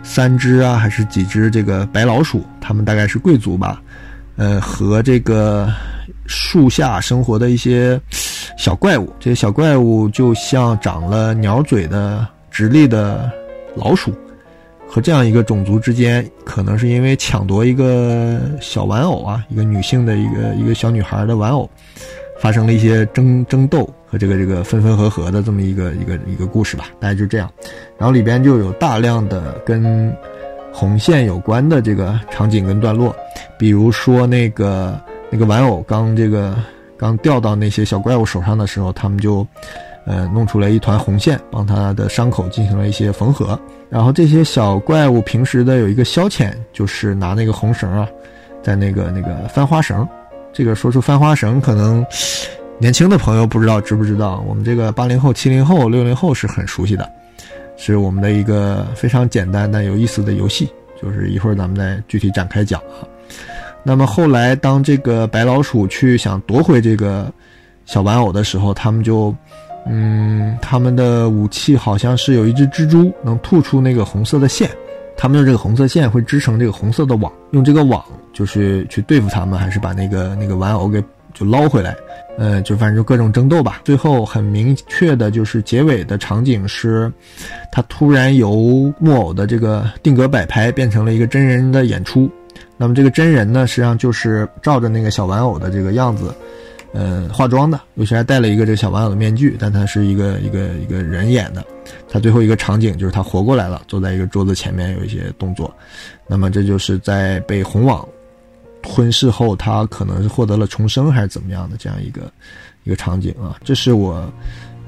[0.02, 3.80] 三只啊，还是几只这个白老鼠，他们大概是贵族吧，
[4.36, 5.72] 呃，和这个
[6.26, 8.00] 树下生活的一些。
[8.56, 13.28] 小怪物，这些小怪物就像长了鸟嘴的直立的
[13.74, 14.12] 老鼠，
[14.86, 21.68] 和这样一个种族之间，可能是因为抢夺一个小玩偶啊，一个女性的一个一个小女孩的玩偶，
[22.38, 27.50] 发生了一些争争斗和这个这个分分合合的这么一个一个一个故事吧，大概就这样。
[27.98, 30.16] 然后里边就有大量的跟
[30.72, 33.14] 红线有关的这个场景跟段落，
[33.58, 34.98] 比如说那个
[35.34, 36.56] 那个玩偶刚这个。
[36.96, 39.44] 刚掉到那些小怪物手上的时候，他们就，
[40.06, 43.58] 呃，弄出来一团红线，帮他的伤口进行了一些缝合。
[43.90, 48.08] 然后这些小怪物平时的有一个消遣，就是拿那个红绳啊，
[48.62, 50.08] 在那个那个翻花绳。
[50.52, 52.06] 这个说出翻花绳，可能
[52.78, 54.42] 年轻的朋友不知道知不知道？
[54.46, 57.10] 我们这个八零后、七零后、六零后是很熟悉的，
[57.76, 60.70] 是我们的一个非常简单但有意思的游戏。
[61.02, 63.02] 就是一会儿咱们再具体展开讲啊。
[63.86, 67.30] 那么后来，当这个白老鼠去想夺回这个
[67.84, 69.34] 小玩偶的时候，他们就，
[69.86, 74.70] 嗯，他们的武器好像是有一只蜘蛛能吐出那个红色的线，
[75.18, 81.94] 他们用这个红色线会织成这个红色的网，用这个网就是去对付他们，还是把那个那个玩偶给就捞回来，
[82.38, 83.82] 呃，就反正就各种争斗吧。
[83.84, 87.12] 最后很明确的就是结尾的场景是，
[87.70, 92.30] 他突然由木偶的这个定格摆拍变成了一个真人的演出。
[92.76, 96.34] 那么这个真人呢，实际上就是照着那个小玩偶的这个样子，
[96.92, 101.64] 呃，化妆的，尤其还戴了一个这个小玩偶的面具，但他是一个一个一个人演的。
[102.08, 105.72] 他最后一个场景就是他活过来了，坐在一个桌子前面有一些动作。
[106.26, 108.06] 那么这就是在被红网
[108.82, 112.22] 吞噬后，他可能是获得了重生还是怎么样的这样一个
[112.82, 113.56] 一个场景啊。
[113.62, 114.28] 这是我，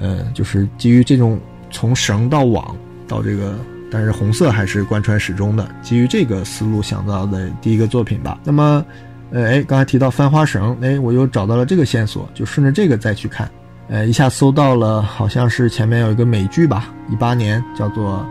[0.01, 1.39] 呃，就是基于这种
[1.71, 3.55] 从绳到网到这个。
[3.97, 8.39] 但是红色还是贯穿始终的，基于这个思路想到的第一个作品吧。
[8.45, 8.85] 那么，
[9.31, 13.51] 呃，哎，刚才提到翻花绳，哎，我又找到了这个线索，就顺着这个再去看，
[13.89, 18.23] 呃，一下搜到了，好像是前面有一个美剧吧，一八年叫做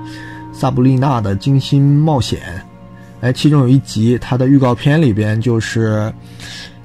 [0.55, 2.39] 《萨布丽娜的精心冒险》，
[3.21, 6.13] 哎，其中有一集，它的预告片里边就是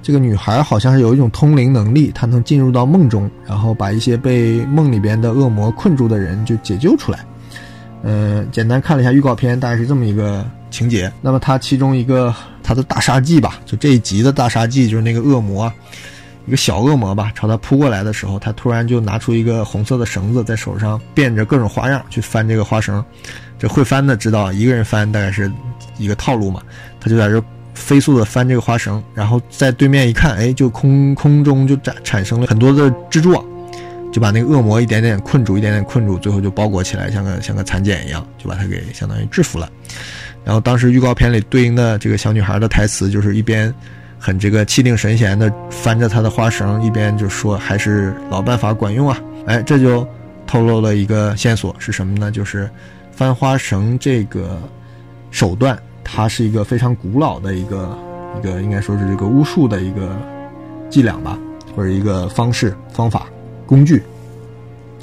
[0.01, 7.19] 这个女孩好像是有一种通灵能力，她能进入到梦中，然后把一些被梦里边的恶魔困住的人就解救出来。
[8.03, 11.13] 嗯，简单看了一下预告片，大概是这么一个情节。
[11.21, 15.71] 那么它其中一个它的大杀技吧，就这一集的大杀技就是那个恶魔，
[16.47, 23.05] 一个小恶魔吧，朝他扑过来的时候，他突然就拿出一个红色的绳子，在手上变着各种花样去翻这个花绳。
[23.59, 25.53] 这会翻的知道，一个人翻大概是
[25.99, 26.63] 一个套路嘛，
[26.99, 27.43] 他就在这
[27.75, 33.45] 飞速的翻这个花绳，然后在对面一看，哎，就空空中就产产生了很多的蜘蛛网。
[34.12, 39.68] 就把那个恶魔一点点困住，一点点困住，最后就包裹起来，像个像个蚕茧一样，就把他给相当于制服了。
[40.44, 43.73] 然后当时预告片里对应的这个小女孩的台词就是一边
[44.18, 49.20] 很这个气定神闲的翻着她的花绳，一边就说还是老办法管用啊！
[49.46, 50.07] 哎，这就
[50.46, 52.31] 透露了一个线索是什么呢？
[52.31, 52.68] 就是
[53.12, 54.59] 翻花绳这个
[55.31, 57.96] 手段，它是一个非常古老的一个
[58.38, 60.16] 一个应该说是这个巫术的一个
[60.88, 61.38] 伎俩吧，
[61.77, 63.27] 或者一个方式方法
[63.71, 64.03] 工具。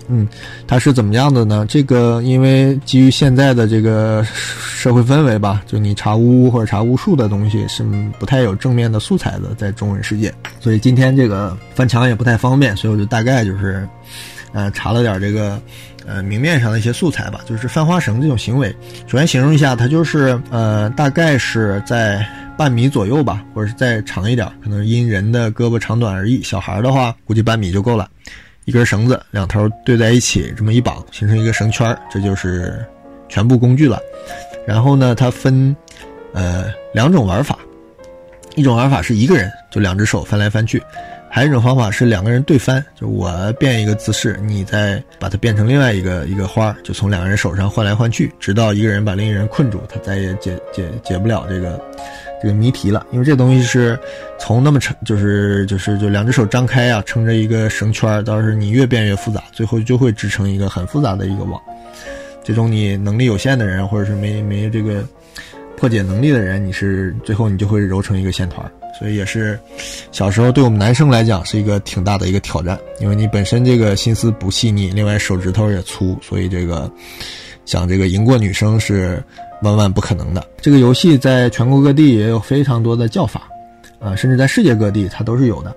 [0.10, 0.28] 嗯，
[0.66, 1.66] 它是怎么样的呢？
[1.68, 7.84] 这个因为基于现在的这个社会氛围吧，就你查巫或者查巫术的东西是
[8.18, 10.34] 不太有正面的素材的，在中文世界。
[10.62, 13.86] 所以今天这个翻墙也不太方便，所以我就大概就是，
[14.54, 15.62] 呃，查了点这个，
[16.06, 17.42] 呃，明面上的一些素材吧。
[17.46, 18.74] 就是翻花绳这种行为，
[19.08, 22.26] 首先形容一下，它就是呃，大概是在
[22.58, 26.42] 半米左右吧，或者是再长一点，可能因人的胳膊长短而异。
[26.42, 28.10] 小孩的话，估计半米就够了。
[28.68, 32.86] 一根绳子，两头对在一起，这么一绑，形成一个绳圈这就是
[33.30, 33.98] 全部工具了。
[34.68, 35.74] 然后呢，它分
[36.34, 37.58] 呃两种玩法，
[38.56, 40.84] 一种玩法是一个人就两只手翻来翻去，
[41.30, 51.82] 还有一种方法是两个人对翻，就我变一个姿势，你再把它变成另外一个一个花，就从两个人手上换来换去，直到一个人把另一人困住，他再也解解解不了这个。
[52.42, 53.98] 这个谜题了，因为这东西是
[54.40, 61.60] 从那么长，就是就是就两只手张开啊，撑着一个绳圈，倒是你越变越复杂，最后就会织成一个很复杂的一个网。
[62.44, 65.04] 这种你能力有限的人，或者是没没这个
[65.76, 68.72] 破解能力的人，你是最后你就会揉成一个线团。
[69.00, 69.60] 所以也是
[70.12, 76.90] 小时候对我们男生来讲是一个挺大的一个挑战，因为你本身这个心思不细腻，另外手指头也粗，所以这个
[77.66, 79.24] 想这个赢过女生是。
[79.64, 80.46] 万万不可能的！
[80.62, 83.50] 这个游戏在全国各地也有非常多的叫法，
[84.00, 85.76] 啊，甚至在世界各地它都是有的。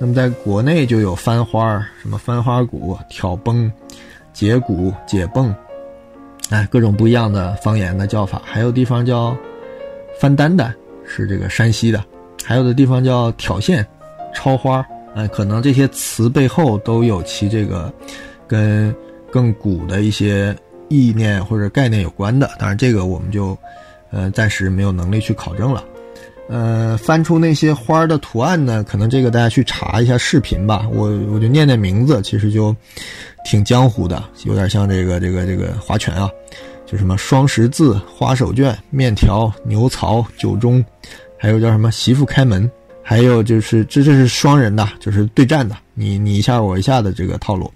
[0.00, 3.70] 那么在国内就有翻花什么翻花鼓、挑崩、
[4.32, 5.54] 解鼓、解蹦，
[6.48, 8.40] 哎，各种不一样的方言的叫法。
[8.44, 9.36] 还有地方叫
[10.18, 10.72] 翻单的，
[11.04, 12.00] 是这个山西的；
[12.44, 13.86] 还有的地方叫挑线、
[14.32, 14.82] 抄花，
[15.14, 17.92] 哎，可能这些词背后都有其这个
[18.46, 18.94] 跟
[19.30, 20.56] 更古的一些。
[20.88, 23.56] 意念或者概念有关的，当然这个我们就，
[24.10, 25.84] 呃，暂时没有能力去考证了。
[26.48, 30.88] 呃，翻出那些花的图案呢，可能这个大家去查一下视频吧。
[30.90, 32.74] 我我就念念名字，其实就
[33.44, 36.30] 挺江湖的，有点像这个这个这个划拳啊，
[36.86, 40.82] 就什么双十字、花手绢、面条、牛槽、酒盅，
[41.36, 42.70] 还有叫什么媳妇开门，
[43.02, 47.70] 还有就是这这是双人的，就是对战的，你你一下我一下的这个套路。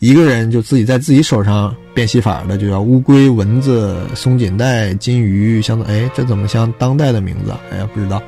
[0.00, 7.52] 一个人就自己在自己手上变戏法的，就叫乌龟、蚊子、松紧带、金鱼，相当哎，这怎么像当代的名字？
[7.72, 8.22] 哎呀，不知道，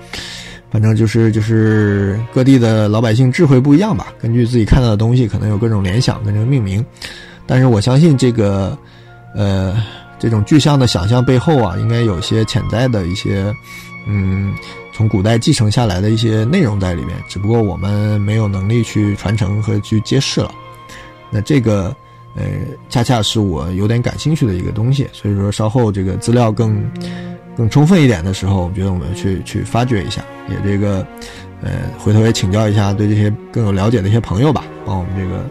[0.70, 6.84] 反正就是 就是各地的老百姓智慧不一样吧，根据自己看到的东西，可能有各种联想跟这个命名。
[7.46, 8.76] 但是我相信这个，
[9.34, 9.80] 呃，
[10.18, 13.54] 这种具象的想象背后啊，应该有些潜在的一些，
[14.08, 14.52] 嗯，
[14.92, 20.52] 从古代继承下来的一些内容在里面，只不过我们没有能力去传承和去揭示了。
[21.30, 21.94] 那这个，
[22.34, 22.44] 呃，
[22.88, 26.84] 恰恰是我有点感兴趣的一个东西，所以说稍后这个资料更
[27.56, 31.06] 更充分一点的时候，我觉得我们去去发掘一下，也这个，
[31.62, 35.44] 呃，回头也请教一下对这些更有了解的一些朋友吧，帮我们这个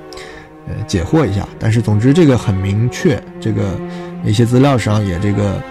[0.68, 1.48] 呃解惑一下。
[1.60, 3.80] 但是总之这个很明确，这个
[4.26, 5.62] 一些资料上也这个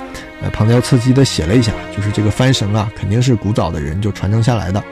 [0.41, 4.83] 呃旁敲侧击的写了一下，就是这个翻绳啊，肯定是古早的人就传承下来的，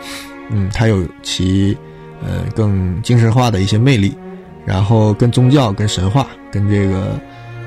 [0.51, 1.77] 嗯，它有其
[2.23, 4.17] 呃更精神化的一些魅力。
[4.67, 7.19] 然后跟宗教、跟神话、跟这个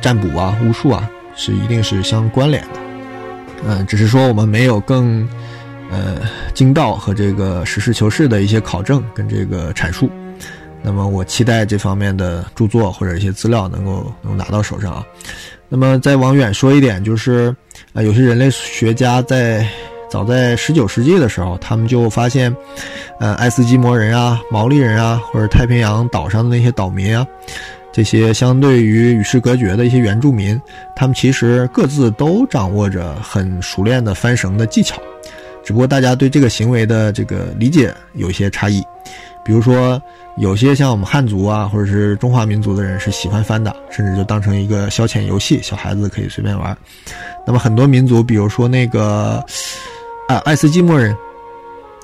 [0.02, 2.80] 占卜啊、巫术啊，是一定是相关联的。
[3.66, 5.28] 嗯，只是说我们没有更
[5.90, 6.18] 呃
[6.54, 10.10] 精到和这个实事求是的一些考证跟这个阐述。
[10.82, 15.04] 那么我期待这方面的著作或者一些资料能够能拿到手上啊。
[15.70, 17.56] 那么再往远说一点，就是
[17.94, 19.66] 啊，有些人类学家在。
[20.10, 22.54] 早在十九世纪的时候，他们就发现，
[23.20, 27.26] 呃，爱斯基摩人啊、毛利人啊，或者太平洋岛上的那些岛民啊，
[27.92, 30.60] 这些相对于与世隔绝的一些原住民，
[30.96, 35.00] 他们其实各自都掌握着很熟练的翻绳的技巧，
[35.64, 38.84] 只不过大家对这个行为的这个理解有一些差异。
[39.46, 40.02] 比如说，
[40.38, 46.76] 有些像我们汉族啊，或者是中华民族的人是喜欢翻的，甚至就当成一个消遣游戏，小孩子可以随便玩。
[47.46, 49.44] 那么很多民族，比如说那个。
[50.30, 51.18] 啊，爱斯基摩人，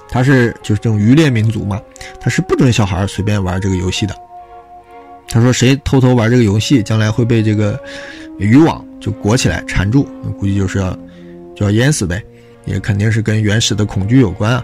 [0.09, 1.79] 他是就是这种渔猎民族嘛，
[2.19, 4.15] 他是不准小孩随便玩这个游戏的。
[5.29, 7.79] 他说，谁偷偷玩这个游戏，将来会被这个
[8.39, 10.07] 渔网就裹起来缠住，
[10.39, 10.91] 估计就是要
[11.55, 12.19] 就要淹死呗。
[12.65, 14.63] 也肯定是跟原始的恐惧有关啊。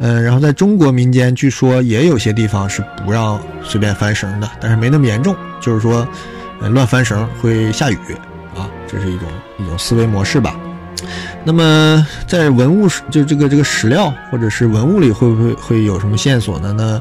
[0.00, 6.04] 嗯，然后在中国民间，据说也有些地方是不让随便翻绳的，但是没那么严重，就是说，
[6.60, 7.96] 乱翻绳会下雨
[8.56, 9.28] 啊，这是一种
[9.60, 10.58] 一种思维模式吧。
[11.44, 16.74] 那么在文物就这个这个史料或者是文物里会不会会有什么线索呢？
[16.76, 17.00] 那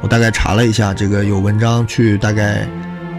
[0.00, 2.68] 我大概查了一下，这个有文章去大概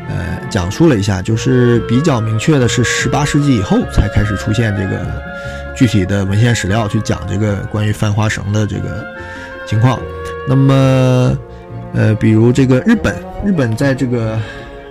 [0.09, 5.21] 呃讲述了一下，就是比较明确的是十八世纪以后才开始出现这个。
[5.73, 9.03] 具体的文献史料去讲这个关于翻花绳的这个
[9.65, 9.97] 情况，
[10.47, 11.35] 那么，
[11.93, 14.37] 呃，比如这个日本，日本在这个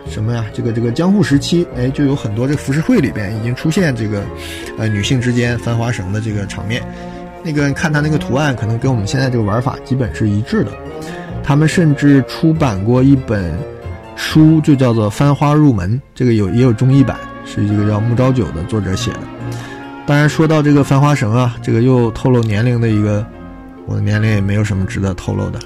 [0.09, 0.45] 什么呀？
[0.53, 4.23] 这个这个江户时期，哎，就有很多这个浮世绘里边已经出现这个，
[4.79, 6.83] 呃，女性之间翻花绳的这个场面。
[7.43, 10.71] 那个看他那个图案，可能跟我们现在这个玩法基本是一致的。
[11.43, 13.59] 他们甚至出版过一本
[14.15, 19.21] 书，就叫做《翻花入门》，这个有也有中译版，是一个叫木昭久的作者写的。
[20.07, 23.25] 当然，说到这个翻花绳啊，这个又透露年龄的一个，
[23.87, 25.59] 我的年龄也没有什么值得透露的。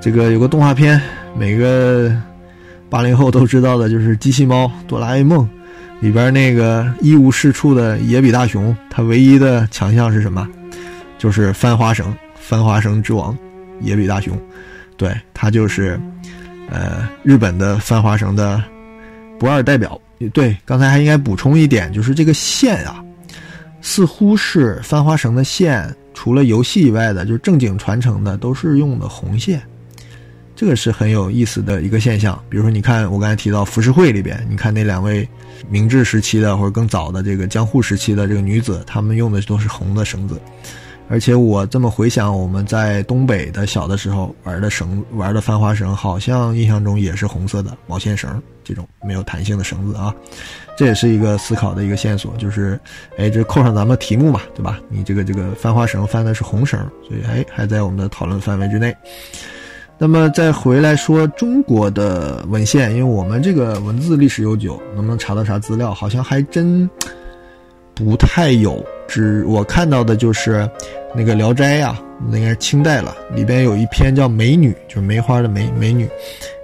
[0.00, 1.00] 这个有个动画片，
[1.36, 2.10] 每个
[2.92, 5.48] 八零后都知道的，就是《机器猫哆啦 A 梦》
[5.98, 10.46] 里边那个一无是处的野比大雄，他唯一的强项是什么？
[11.16, 13.34] 就是翻花绳，翻花绳之王，
[13.80, 14.38] 野比大雄。
[14.98, 15.98] 对他就是，
[16.68, 18.62] 呃，日本的翻花绳的
[19.38, 19.98] 不二代表。
[20.34, 23.02] 对，刚才还应该补充一点，就是这个线啊。
[23.80, 29.62] 似乎是翻花绳的线，除了游戏以外的，就是正经传承的，都是用的红线。
[30.54, 32.40] 这个是很有意思的一个现象。
[32.48, 35.28] 比如说，你看我刚才提到浮世绘里边，你看那两位
[35.68, 40.40] 明治时期的或者更早的这个江户时期的这个女子，她们用的都是红的绳子。
[41.08, 50.14] 而且我这么回想，我们在东北的小的时候玩的绳，玩的翻花绳，好像印象中也是红色的毛线绳，这种没有弹性的绳子啊。
[50.74, 52.80] 这也是一个思考的一个线索，就是，
[53.18, 54.80] 哎，这扣上咱们题目嘛，对吧？
[54.88, 58.96] 你这个这个翻花绳翻的是红绳，所以哎还在我们的讨论范围之内。
[60.02, 65.94] 那么再回来说中国的文献，因为我们这个文字历史悠久，能不能查到啥资料？
[65.94, 66.90] 好像还真
[67.94, 68.84] 不太有。
[69.06, 70.68] 只我看到的就是
[71.14, 71.96] 那个《聊斋》呀，
[72.28, 76.08] 那应该是清代了，里边有一篇叫《美女》，就是梅花的梅美女，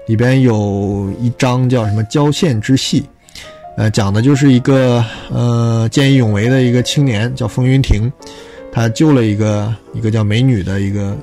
[0.09, 3.09] 里边有一章叫什么“交线之戏”。
[3.79, 8.13] 呃，讲的就是一个呃见义勇为的一个青年，叫风云亭，
[8.73, 11.17] 他救了一个一个叫美女的一个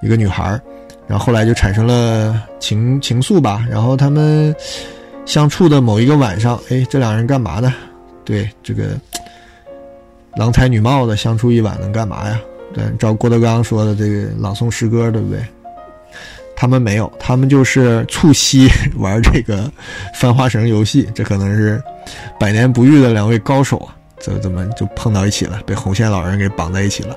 [0.00, 0.62] 一个女孩儿
[1.06, 3.66] 然后后来就产生了情情愫吧。
[3.70, 4.54] 然后他们
[5.24, 7.74] 相处的某一个晚上，哎，这两人干嘛呢？
[8.24, 8.98] 对，这个
[10.36, 12.40] 郎才女貌的相处一晚能干嘛呀？
[12.74, 15.40] 对，照郭德纲说的这个朗诵诗歌，对不对？
[16.58, 19.70] 他们没有，他们就是促膝 玩这个
[20.14, 21.82] 翻花绳游戏，这可能是
[22.40, 23.94] 百年不遇的两位高手啊！
[24.18, 25.60] 怎怎么就碰到一起了？
[25.66, 27.14] 被红线老人给绑在一起了，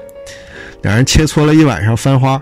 [0.82, 2.42] 两人切磋了一晚上翻花，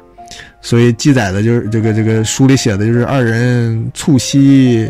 [0.61, 4.89] 所以记载的就是这个这个书里写的就是二人促膝，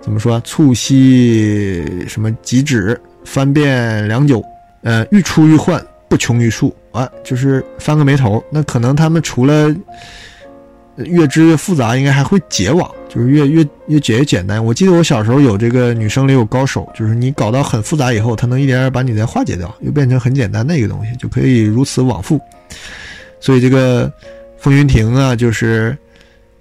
[0.00, 0.40] 怎么说？
[0.40, 4.44] 促膝什么几指翻遍良久，
[4.82, 8.42] 呃，愈出愈换，不穷于数啊，就是翻个眉头。
[8.50, 9.74] 那可能他们除了。
[11.06, 14.62] 越织越复杂，应该还会结网，就是越越越解越简单。
[14.62, 22.38] 我记得我小时候有这个女生里有高手，就是你搞到很复杂以后，她能一点点把你再化解掉，又变成很简单的一个东西，就可以如此往复。
[23.40, 24.12] 所以这个
[24.62, 25.98] 风云亭啊，就是，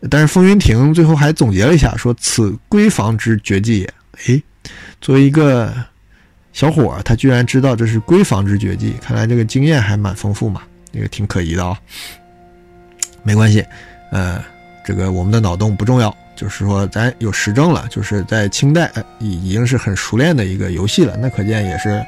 [0.09, 3.93] 但是风云亭最后还总结了一下，说此闺房之绝技也。
[4.25, 4.43] 诶，
[4.99, 5.71] 作为一个
[6.51, 11.79] 小伙，他居然知道这是闺房之绝技，看来这个经验还蛮丰富嘛，这个挺可疑的啊。
[13.21, 13.63] 没关系。
[14.11, 14.43] 呃，
[14.83, 22.03] 这个我们的脑洞不重要，就是说咱有实证了，就是在清代已已经是很熟练的一个游戏了，那可见也是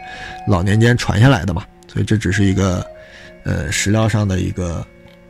[0.48, 2.84] 老年间传下来的嘛，所以这只是一个
[3.44, 4.84] 呃史料上的一个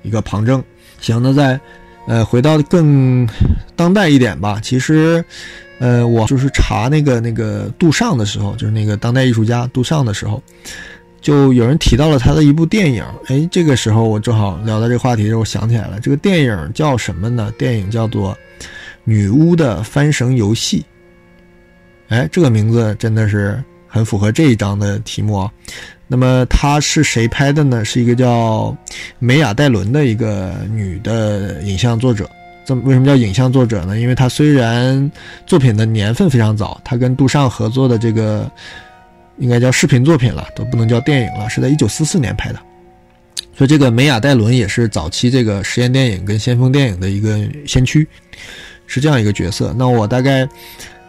[0.03, 0.63] 一个旁证。
[1.01, 1.59] 行，那再
[2.07, 3.27] 呃回到更
[3.75, 5.25] 当代一点吧，其实
[5.79, 10.41] 呃我就是查那个那个杜尚的时候，就是那个当代艺术家杜尚的时候。
[11.21, 17.49] 就有人提到了他的一部电影，哎，这个时候我正好聊到这个话题的时候，我想起来了，这个电影叫什么呢？
[17.57, 18.33] 电影叫做
[19.05, 20.81] 《女巫的翻绳游戏》。
[22.13, 25.51] 哎，这个名字真的是很符合这一章的题目啊。
[26.07, 27.85] 那么他是谁拍的呢？
[27.85, 28.75] 是一个叫
[29.19, 32.27] 梅雅戴伦的一个女的影像作者。
[32.65, 33.99] 这为什么叫影像作者呢？
[33.99, 35.11] 因为他虽然
[35.45, 38.51] 作品的年份非常早，他跟杜尚合作的这个。
[39.39, 42.59] 应该叫视频作品了，都不能叫电影了，是在一九四四年拍的。
[43.57, 48.07] 所以这个梅雅戴伦也是早期这个实验电影跟先锋电影的一个先驱，
[48.85, 49.73] 是这样一个角色。
[49.75, 50.47] 那我大概，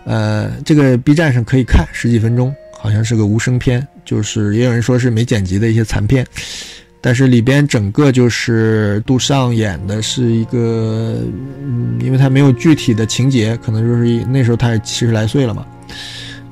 [0.06, 2.52] 呃，这个 B 站上可以看十几分钟，
[2.84, 6.22] 好像是个无声片，就是也有人说是没剪辑的一些残片。
[7.00, 11.16] 但是里边整个就是杜尚演的是一个，
[11.62, 15.64] 嗯，因为他没有具体的情节，可能就是那时候他也七十来岁了嘛，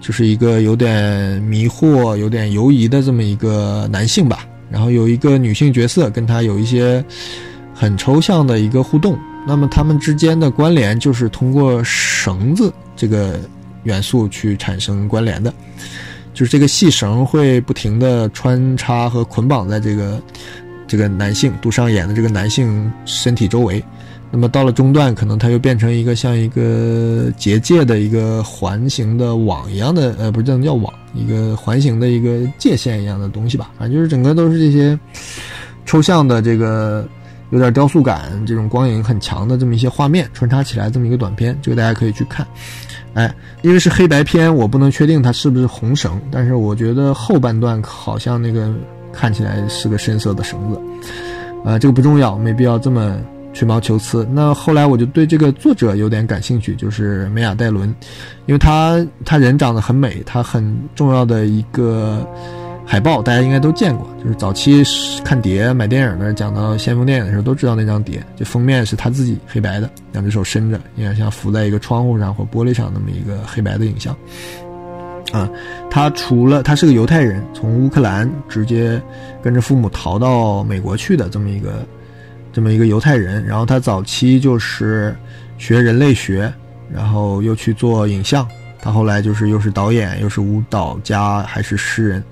[0.00, 4.48] 就是一个有点迷惑、有点犹疑的这么一个男性吧。
[4.70, 7.04] 然后有一个女性角色跟他有一些
[7.74, 13.38] 很抽象的一个互动，那么他们之间的关联就是通过绳子这个
[13.82, 15.52] 元素去产生关联的。
[16.42, 20.20] 就是这个细绳会不停的穿插和捆绑在这个
[20.88, 23.80] 这个男性杜尚演的这个男性身体周围，
[24.28, 33.70] 那么到了中段，可能它又变成一个像一个结界的一个环形的网一样的，呃，不是能叫网，一个环形的一个界限一样的东西吧。
[33.78, 34.98] 反正就是整个都是这些
[35.86, 37.08] 抽象的这个
[37.50, 42.44] 有点雕塑感，这种光影很强的这么一些画面穿插起来这么一个短片，这个大家可以去看。
[43.14, 48.72] 哎，因为是黑白片，我不能确定它是不是红绳，但是我觉得后半段好像那个
[49.12, 50.80] 看起来是个深色的绳子，
[51.64, 53.16] 呃，这个不重要，没必要这么
[53.52, 54.26] 吹毛求疵。
[54.32, 57.88] 那后来我就对这个作者有点感兴趣，就是梅雅戴伦，
[58.46, 62.26] 因为他他人长得很美，他很重要的一个。
[62.92, 64.84] 海报大家应该都见过，就是早期
[65.24, 74.14] 看碟买电影的，讲到先锋电影的时候都知道那张碟，就封面是他自己黑白的，两只手伸着，有点像浮在一个窗户上或玻璃上那么一个黑白的影像。
[75.32, 75.48] 啊，
[75.90, 79.00] 他除了他是个犹太人，从乌克兰直接
[79.42, 81.86] 跟着父母逃到美国去的这么一个
[82.52, 85.16] 这么一个犹太人，然后他早期就是
[85.56, 86.52] 学人类学，
[86.92, 88.46] 然后又去做影像，
[88.82, 92.22] 他后来就是又是导演，又是舞蹈家，还是诗人。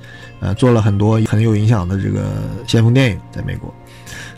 [0.41, 2.33] 呃，做了很多很有影响的这个
[2.67, 3.73] 先锋电影，在美国，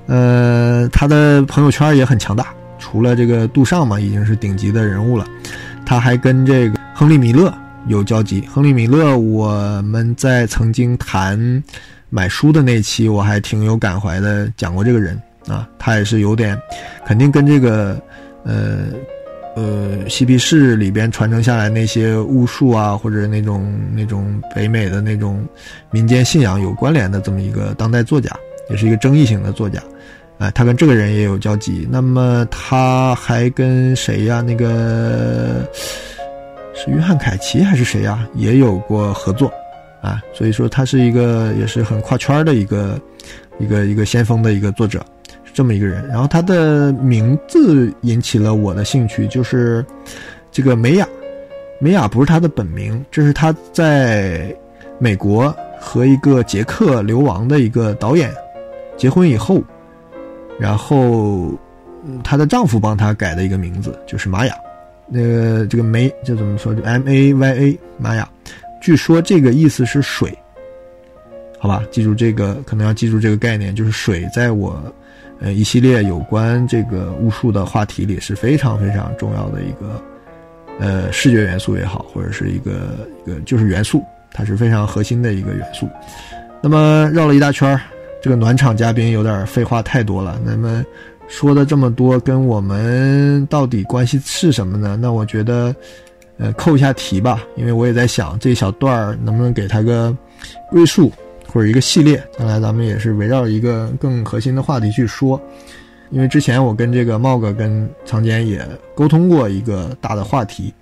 [0.06, 2.52] 呃，他的朋友圈也很强大。
[2.78, 5.24] 除了这个杜尚嘛，已经是顶级的人物了，
[5.86, 7.54] 他还跟这个亨利·米勒
[7.86, 8.42] 有交集。
[8.52, 11.62] 亨利·米勒，我们在曾经谈
[12.10, 16.60] 买书的那期，我还挺有感怀的，讲过这个人啊，他也是有点，
[17.06, 17.96] 肯定跟这个，
[18.44, 18.86] 呃。
[19.54, 25.44] 呃，嬉皮士里边传承下来那些巫术啊，或者那种那种北美的那种
[25.90, 28.34] 民间信仰有关联的这么一个当代作家，
[28.70, 29.78] 也是一个争议性的作家，
[30.38, 31.86] 哎，他跟这个人也有交集。
[31.90, 34.40] 那么他还跟谁呀？
[34.40, 35.68] 那个
[36.74, 38.26] 是约翰凯奇还是谁呀？
[38.34, 39.52] 也有过合作，
[40.00, 42.98] 啊，所以说他是一个也是很跨圈的一个
[43.58, 45.04] 一个一个先锋的一个作者。
[45.52, 49.84] 这么一个人，然后他的名字引起了我的兴趣，就是
[50.50, 51.06] 这个梅雅。
[51.78, 54.54] 梅雅不是他的本名，这是他在
[54.98, 58.32] 美国和一个捷克流亡的一个导演
[58.96, 59.60] 结婚以后，
[60.60, 61.52] 然后
[62.22, 64.54] 她的丈夫帮她改的一个名字，就是玛雅。
[65.08, 66.72] 那个这个梅就怎么说？
[66.72, 68.28] 就 M A Y A 玛雅。
[68.80, 70.32] 据说这个意思是水，
[71.58, 71.82] 好吧？
[71.90, 74.80] 记住这个，可能要记住这个概念，就是水在我。
[75.42, 80.00] 呃，一系列有关这个巫术的话题里是非常非常重要的一个，
[80.78, 85.88] 呃，视觉元素也好，或者是一个一个就是元素，它是非常核心的一个元素。
[86.62, 87.76] 那么绕了一大圈
[88.22, 90.40] 这个暖场嘉宾有点废话太多了。
[90.44, 90.84] 那么
[91.26, 94.96] 说的这么多，跟我们到底关系是什么呢？
[95.00, 95.74] 那我觉得，
[96.38, 100.16] 呃，扣一下题吧，因为我也在想这小段能不能给他个
[100.70, 101.10] 瑞数。
[101.52, 105.38] 或者一个系列，将来咱们也是围绕一个更核心的话题去说。
[106.10, 110.72] 因为之前我跟这个茂哥跟常坚也沟通过一个大的话题，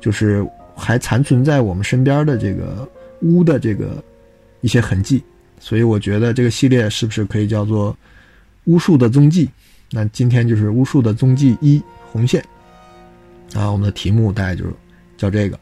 [0.00, 2.88] 就是还残存在我们身边的这个
[3.20, 4.02] 巫的这个
[4.62, 5.22] 一些痕迹。
[5.60, 7.94] 所以我觉得这个系列是不是可以叫做
[8.64, 9.50] 巫术的踪迹？
[9.90, 12.42] 那今天就是巫术的踪迹一红线
[13.54, 14.72] 啊，我们的题目大概就是
[15.18, 15.60] 叫这个。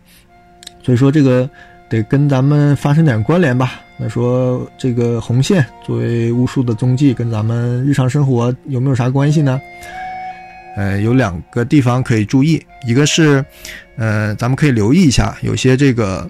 [0.80, 1.50] 所以说这个。
[1.88, 3.80] 得跟咱们发生点关联吧？
[3.96, 9.60] 那说这个红线作为巫术的踪迹，跟咱们日常生活有没有啥关系呢？
[10.76, 13.44] 呃，有两个地方可以注意，一个是，
[13.96, 16.28] 呃，咱们可以留意一下，有些这个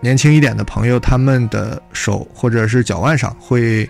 [0.00, 3.88] 年轻一点的朋友，他们的手或者是脚腕上会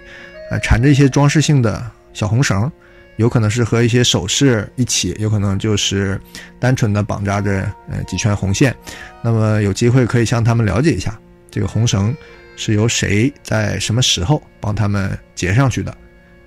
[0.50, 2.70] 呃缠着一些装饰性的小红绳。
[3.16, 6.20] 有可能是和一些首饰一起，有可能就是
[6.58, 8.74] 单纯的绑扎着呃几圈红线。
[9.22, 11.16] 那么有机会可以向他们了解一下，
[11.48, 12.12] 这个红绳
[12.56, 15.96] 是由谁在什么时候帮他们结上去的？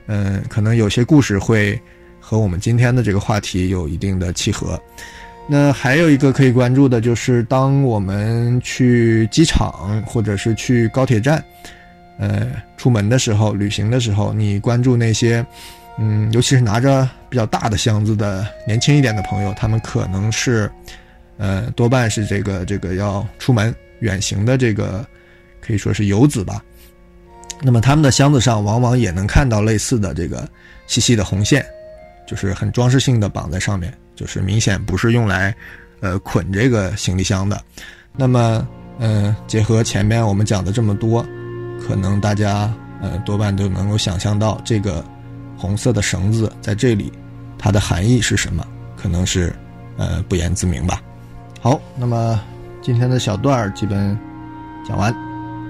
[0.07, 1.79] 嗯，可能有些故事会
[2.19, 4.77] 和我们今天的这个话题有一定的契合。
[5.47, 11.41] 那还有一个可以关注的就是，当我们去机场或者是去高铁站，
[12.19, 15.45] 呃，出门的时候、旅行的时候，你关注那些。
[15.99, 20.69] 嗯，尤其是拿着比较大的箱子的年轻一点的朋友，他们可能是，
[21.37, 25.05] 呃，多半是这个这个要出门远行的这个
[25.59, 26.63] 可以说是游子吧。
[27.63, 30.47] 那么他们的箱子上往往也能看到类似的这个
[30.85, 31.65] 细细的红线，
[32.27, 35.55] 就是很装饰性的绑在上面，就是明显不是用来
[35.99, 37.59] 呃捆这个行李箱的。
[38.15, 38.67] 那么，
[38.99, 41.25] 嗯，结合前面我们讲的这么多，
[41.87, 42.71] 可能大家
[43.01, 45.03] 呃多半都能够想象到这个
[45.57, 47.11] 红色的绳子在这里
[47.57, 49.53] 它的含义是什么，可能是
[49.97, 51.01] 呃不言自明吧。
[51.59, 52.39] 好，那么
[52.81, 54.17] 今天的小段儿基本
[54.87, 55.13] 讲完。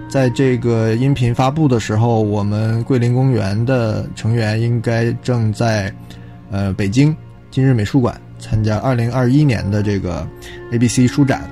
[0.10, 5.94] 在这个音频发布的时候，我们桂林公园的成员应该正在，
[6.50, 7.14] 呃，北京
[7.52, 10.26] 今日美术馆参加二零二一年的这个
[10.72, 11.50] ABC 书展。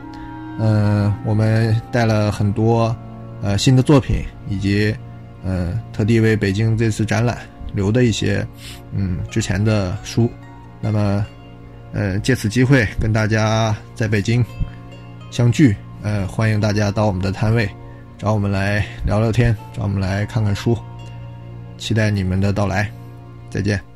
[0.57, 2.95] 嗯，我们带了很多
[3.41, 4.95] 呃新的作品，以及
[5.43, 7.39] 呃特地为北京这次展览
[7.75, 8.45] 留的一些
[8.93, 10.29] 嗯之前的书。
[10.81, 11.25] 那么，
[11.93, 14.43] 呃，借此机会跟大家在北京
[15.31, 17.69] 相聚，呃，欢迎大家到我们的摊位。
[18.17, 20.77] 找我们来聊聊天，找我们来看看书，
[21.77, 22.89] 期待你们的到来，
[23.49, 23.94] 再见。